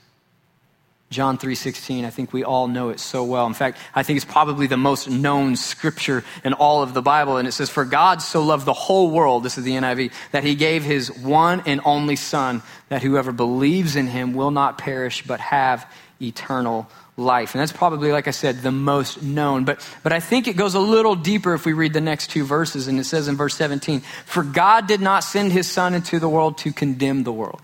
John 1.09 1.39
3:16, 1.39 2.05
I 2.05 2.11
think 2.11 2.33
we 2.33 2.43
all 2.43 2.67
know 2.67 2.89
it 2.89 2.99
so 2.99 3.23
well. 3.23 3.47
In 3.47 3.55
fact, 3.55 3.79
I 3.95 4.03
think 4.03 4.17
it's 4.17 4.25
probably 4.25 4.67
the 4.67 4.77
most 4.77 5.09
known 5.09 5.55
scripture 5.55 6.25
in 6.45 6.53
all 6.53 6.83
of 6.83 6.95
the 6.95 7.03
Bible 7.03 7.37
and 7.37 7.47
it 7.47 7.53
says 7.53 7.71
for 7.71 7.85
God 7.85 8.21
so 8.21 8.43
loved 8.43 8.67
the 8.67 8.73
whole 8.73 9.11
world, 9.11 9.45
this 9.45 9.57
is 9.57 9.63
the 9.63 9.77
NIV, 9.77 10.11
that 10.33 10.43
he 10.43 10.57
gave 10.57 10.83
his 10.83 11.13
one 11.13 11.63
and 11.65 11.81
only 11.85 12.17
son 12.17 12.61
that 12.89 13.03
whoever 13.03 13.31
believes 13.31 13.95
in 13.95 14.09
him 14.09 14.35
will 14.35 14.51
not 14.51 14.79
perish 14.79 15.23
but 15.25 15.39
have 15.39 15.89
eternal 16.21 16.89
life. 17.17 17.55
And 17.55 17.61
that's 17.61 17.73
probably 17.73 18.13
like 18.13 18.29
I 18.29 18.33
said 18.33 18.63
the 18.63 18.73
most 18.73 19.23
known, 19.23 19.65
but 19.65 19.87
but 20.03 20.13
I 20.13 20.21
think 20.21 20.49
it 20.49 20.57
goes 20.57 20.75
a 20.75 20.81
little 20.81 21.15
deeper 21.15 21.55
if 21.55 21.65
we 21.65 21.73
read 21.73 21.93
the 21.93 22.01
next 22.01 22.31
two 22.31 22.45
verses 22.45 22.89
and 22.89 22.99
it 22.99 23.05
says 23.05 23.29
in 23.29 23.37
verse 23.37 23.55
17, 23.57 24.01
for 24.25 24.43
God 24.43 24.87
did 24.87 25.01
not 25.01 25.25
send 25.25 25.53
his 25.53 25.71
son 25.71 25.95
into 25.95 26.19
the 26.19 26.29
world 26.29 26.59
to 26.59 26.73
condemn 26.73 27.25
the 27.25 27.33
world. 27.33 27.63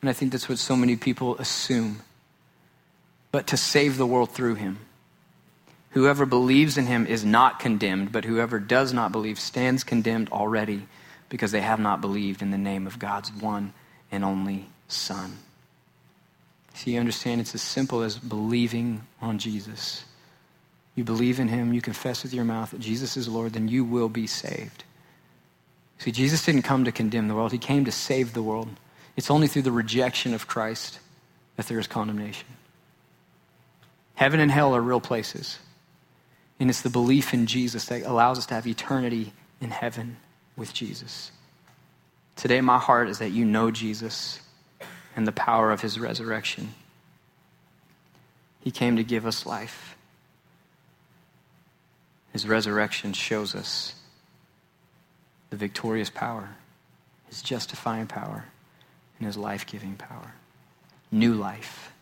And 0.00 0.10
I 0.10 0.12
think 0.12 0.32
that's 0.32 0.48
what 0.48 0.58
so 0.58 0.76
many 0.76 0.96
people 0.96 1.36
assume 1.38 2.02
but 3.34 3.48
to 3.48 3.56
save 3.56 3.96
the 3.96 4.06
world 4.06 4.30
through 4.30 4.54
him. 4.54 4.78
Whoever 5.90 6.24
believes 6.24 6.78
in 6.78 6.86
him 6.86 7.04
is 7.04 7.24
not 7.24 7.58
condemned, 7.58 8.12
but 8.12 8.24
whoever 8.24 8.60
does 8.60 8.92
not 8.92 9.10
believe 9.10 9.40
stands 9.40 9.82
condemned 9.82 10.28
already 10.30 10.86
because 11.28 11.50
they 11.50 11.60
have 11.60 11.80
not 11.80 12.00
believed 12.00 12.42
in 12.42 12.52
the 12.52 12.58
name 12.58 12.86
of 12.86 13.00
God's 13.00 13.32
one 13.32 13.72
and 14.12 14.24
only 14.24 14.66
Son. 14.86 15.38
See, 16.74 16.92
you 16.92 17.00
understand 17.00 17.40
it's 17.40 17.54
as 17.54 17.62
simple 17.62 18.02
as 18.02 18.18
believing 18.18 19.06
on 19.22 19.38
Jesus. 19.38 20.04
You 20.96 21.04
believe 21.04 21.40
in 21.40 21.48
him, 21.48 21.72
you 21.72 21.80
confess 21.80 22.22
with 22.22 22.34
your 22.34 22.44
mouth 22.44 22.72
that 22.72 22.80
Jesus 22.80 23.16
is 23.16 23.28
Lord, 23.28 23.54
then 23.54 23.68
you 23.68 23.84
will 23.84 24.08
be 24.08 24.26
saved. 24.26 24.84
See, 25.98 26.12
Jesus 26.12 26.44
didn't 26.44 26.62
come 26.62 26.84
to 26.84 26.92
condemn 26.92 27.28
the 27.28 27.34
world, 27.34 27.52
he 27.52 27.58
came 27.58 27.84
to 27.84 27.92
save 27.92 28.34
the 28.34 28.42
world. 28.42 28.68
It's 29.16 29.30
only 29.30 29.46
through 29.46 29.62
the 29.62 29.72
rejection 29.72 30.34
of 30.34 30.48
Christ 30.48 30.98
that 31.56 31.66
there 31.66 31.78
is 31.78 31.86
condemnation. 31.86 32.48
Heaven 34.14 34.40
and 34.40 34.50
hell 34.50 34.74
are 34.74 34.80
real 34.80 35.00
places. 35.00 35.58
And 36.58 36.70
it's 36.70 36.82
the 36.82 36.90
belief 36.90 37.34
in 37.34 37.46
Jesus 37.46 37.86
that 37.86 38.02
allows 38.02 38.38
us 38.38 38.46
to 38.46 38.54
have 38.54 38.66
eternity 38.66 39.32
in 39.60 39.70
heaven 39.70 40.16
with 40.56 40.72
Jesus. 40.72 41.32
Today, 42.36 42.60
my 42.60 42.78
heart 42.78 43.08
is 43.08 43.18
that 43.18 43.30
you 43.30 43.44
know 43.44 43.70
Jesus 43.70 44.40
and 45.16 45.26
the 45.26 45.32
power 45.32 45.70
of 45.70 45.80
his 45.80 45.98
resurrection. 45.98 46.74
He 48.60 48.70
came 48.70 48.96
to 48.96 49.04
give 49.04 49.26
us 49.26 49.46
life. 49.46 49.96
His 52.32 52.48
resurrection 52.48 53.12
shows 53.12 53.54
us 53.54 53.94
the 55.50 55.56
victorious 55.56 56.10
power, 56.10 56.48
his 57.28 57.42
justifying 57.42 58.06
power, 58.06 58.46
and 59.18 59.26
his 59.26 59.36
life 59.36 59.66
giving 59.66 59.94
power. 59.94 60.32
New 61.12 61.34
life. 61.34 61.92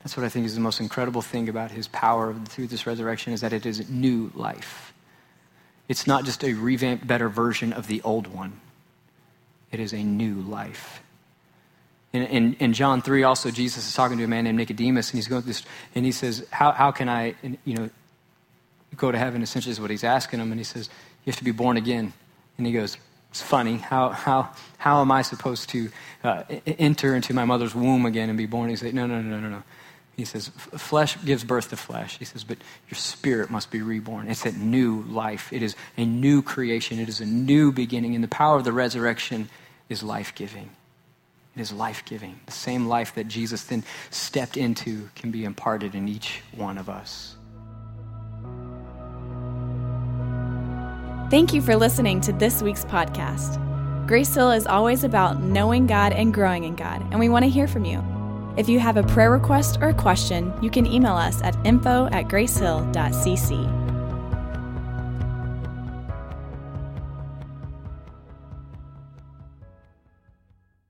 That's 0.00 0.16
what 0.16 0.26
I 0.26 0.28
think 0.28 0.46
is 0.46 0.54
the 0.54 0.60
most 0.60 0.80
incredible 0.80 1.22
thing 1.22 1.48
about 1.48 1.70
his 1.70 1.88
power 1.88 2.34
through 2.46 2.66
this 2.66 2.86
resurrection 2.86 3.32
is 3.32 3.40
that 3.42 3.52
it 3.52 3.64
is 3.64 3.88
new 3.88 4.30
life. 4.34 4.92
It's 5.88 6.06
not 6.06 6.24
just 6.24 6.44
a 6.44 6.54
revamped, 6.54 7.06
better 7.06 7.28
version 7.28 7.72
of 7.72 7.86
the 7.86 8.02
old 8.02 8.26
one. 8.26 8.60
It 9.72 9.80
is 9.80 9.92
a 9.92 10.02
new 10.02 10.34
life. 10.34 11.02
In, 12.12 12.22
in, 12.22 12.54
in, 12.54 12.72
John 12.72 13.02
3, 13.02 13.22
also, 13.22 13.50
Jesus 13.50 13.86
is 13.86 13.94
talking 13.94 14.18
to 14.18 14.24
a 14.24 14.28
man 14.28 14.44
named 14.44 14.58
Nicodemus, 14.58 15.10
and 15.10 15.18
he's 15.18 15.28
going 15.28 15.42
through 15.42 15.52
this, 15.52 15.62
and 15.94 16.04
he 16.04 16.10
says, 16.10 16.44
How, 16.50 16.72
how 16.72 16.90
can 16.90 17.08
I, 17.08 17.34
you 17.64 17.74
know, 17.74 17.90
go 18.96 19.12
to 19.12 19.18
heaven? 19.18 19.42
Essentially, 19.42 19.70
is 19.70 19.80
what 19.80 19.90
he's 19.90 20.02
asking 20.02 20.40
him. 20.40 20.50
And 20.50 20.58
he 20.58 20.64
says, 20.64 20.90
You 21.24 21.30
have 21.30 21.38
to 21.38 21.44
be 21.44 21.52
born 21.52 21.76
again. 21.76 22.12
And 22.58 22.66
he 22.66 22.72
goes, 22.72 22.96
It's 23.30 23.40
funny. 23.40 23.76
How, 23.76 24.08
how, 24.08 24.50
how 24.78 25.00
am 25.02 25.12
I 25.12 25.22
supposed 25.22 25.68
to 25.70 25.90
uh, 26.24 26.42
enter 26.66 27.14
into 27.14 27.32
my 27.32 27.44
mother's 27.44 27.76
womb 27.76 28.04
again 28.06 28.28
and 28.28 28.36
be 28.36 28.46
born? 28.46 28.70
He 28.70 28.76
says, 28.76 28.92
No, 28.92 29.06
no, 29.06 29.22
no, 29.22 29.38
no, 29.38 29.48
no. 29.48 29.62
He 30.16 30.26
says, 30.26 30.48
flesh 30.48 31.16
gives 31.24 31.44
birth 31.44 31.70
to 31.70 31.78
flesh. 31.78 32.18
He 32.18 32.26
says, 32.26 32.44
but 32.44 32.58
your 32.90 32.96
spirit 32.96 33.48
must 33.48 33.70
be 33.70 33.80
reborn. 33.80 34.28
It's 34.28 34.44
a 34.44 34.52
new 34.52 35.00
life. 35.04 35.50
It 35.50 35.62
is 35.62 35.76
a 35.96 36.04
new 36.04 36.42
creation. 36.42 36.98
It 36.98 37.08
is 37.08 37.22
a 37.22 37.24
new 37.24 37.72
beginning. 37.72 38.14
And 38.14 38.22
the 38.22 38.28
power 38.28 38.58
of 38.58 38.64
the 38.64 38.72
resurrection 38.72 39.48
is 39.88 40.02
life 40.02 40.34
giving. 40.34 40.68
It 41.60 41.64
is 41.64 41.72
life 41.74 42.06
giving. 42.06 42.40
The 42.46 42.52
same 42.52 42.86
life 42.86 43.14
that 43.16 43.28
Jesus 43.28 43.64
then 43.64 43.84
stepped 44.08 44.56
into 44.56 45.10
can 45.14 45.30
be 45.30 45.44
imparted 45.44 45.94
in 45.94 46.08
each 46.08 46.40
one 46.56 46.78
of 46.78 46.88
us. 46.88 47.36
Thank 51.30 51.52
you 51.52 51.60
for 51.60 51.76
listening 51.76 52.22
to 52.22 52.32
this 52.32 52.62
week's 52.62 52.86
podcast. 52.86 53.58
Grace 54.06 54.34
Hill 54.34 54.52
is 54.52 54.66
always 54.66 55.04
about 55.04 55.42
knowing 55.42 55.86
God 55.86 56.14
and 56.14 56.32
growing 56.32 56.64
in 56.64 56.76
God, 56.76 57.02
and 57.10 57.20
we 57.20 57.28
want 57.28 57.44
to 57.44 57.50
hear 57.50 57.68
from 57.68 57.84
you. 57.84 58.02
If 58.56 58.66
you 58.66 58.80
have 58.80 58.96
a 58.96 59.02
prayer 59.02 59.30
request 59.30 59.76
or 59.82 59.90
a 59.90 59.94
question, 59.94 60.54
you 60.62 60.70
can 60.70 60.86
email 60.86 61.14
us 61.14 61.42
at 61.42 61.58
info 61.66 62.06
at 62.06 62.26
gracehill.cc. 62.26 63.89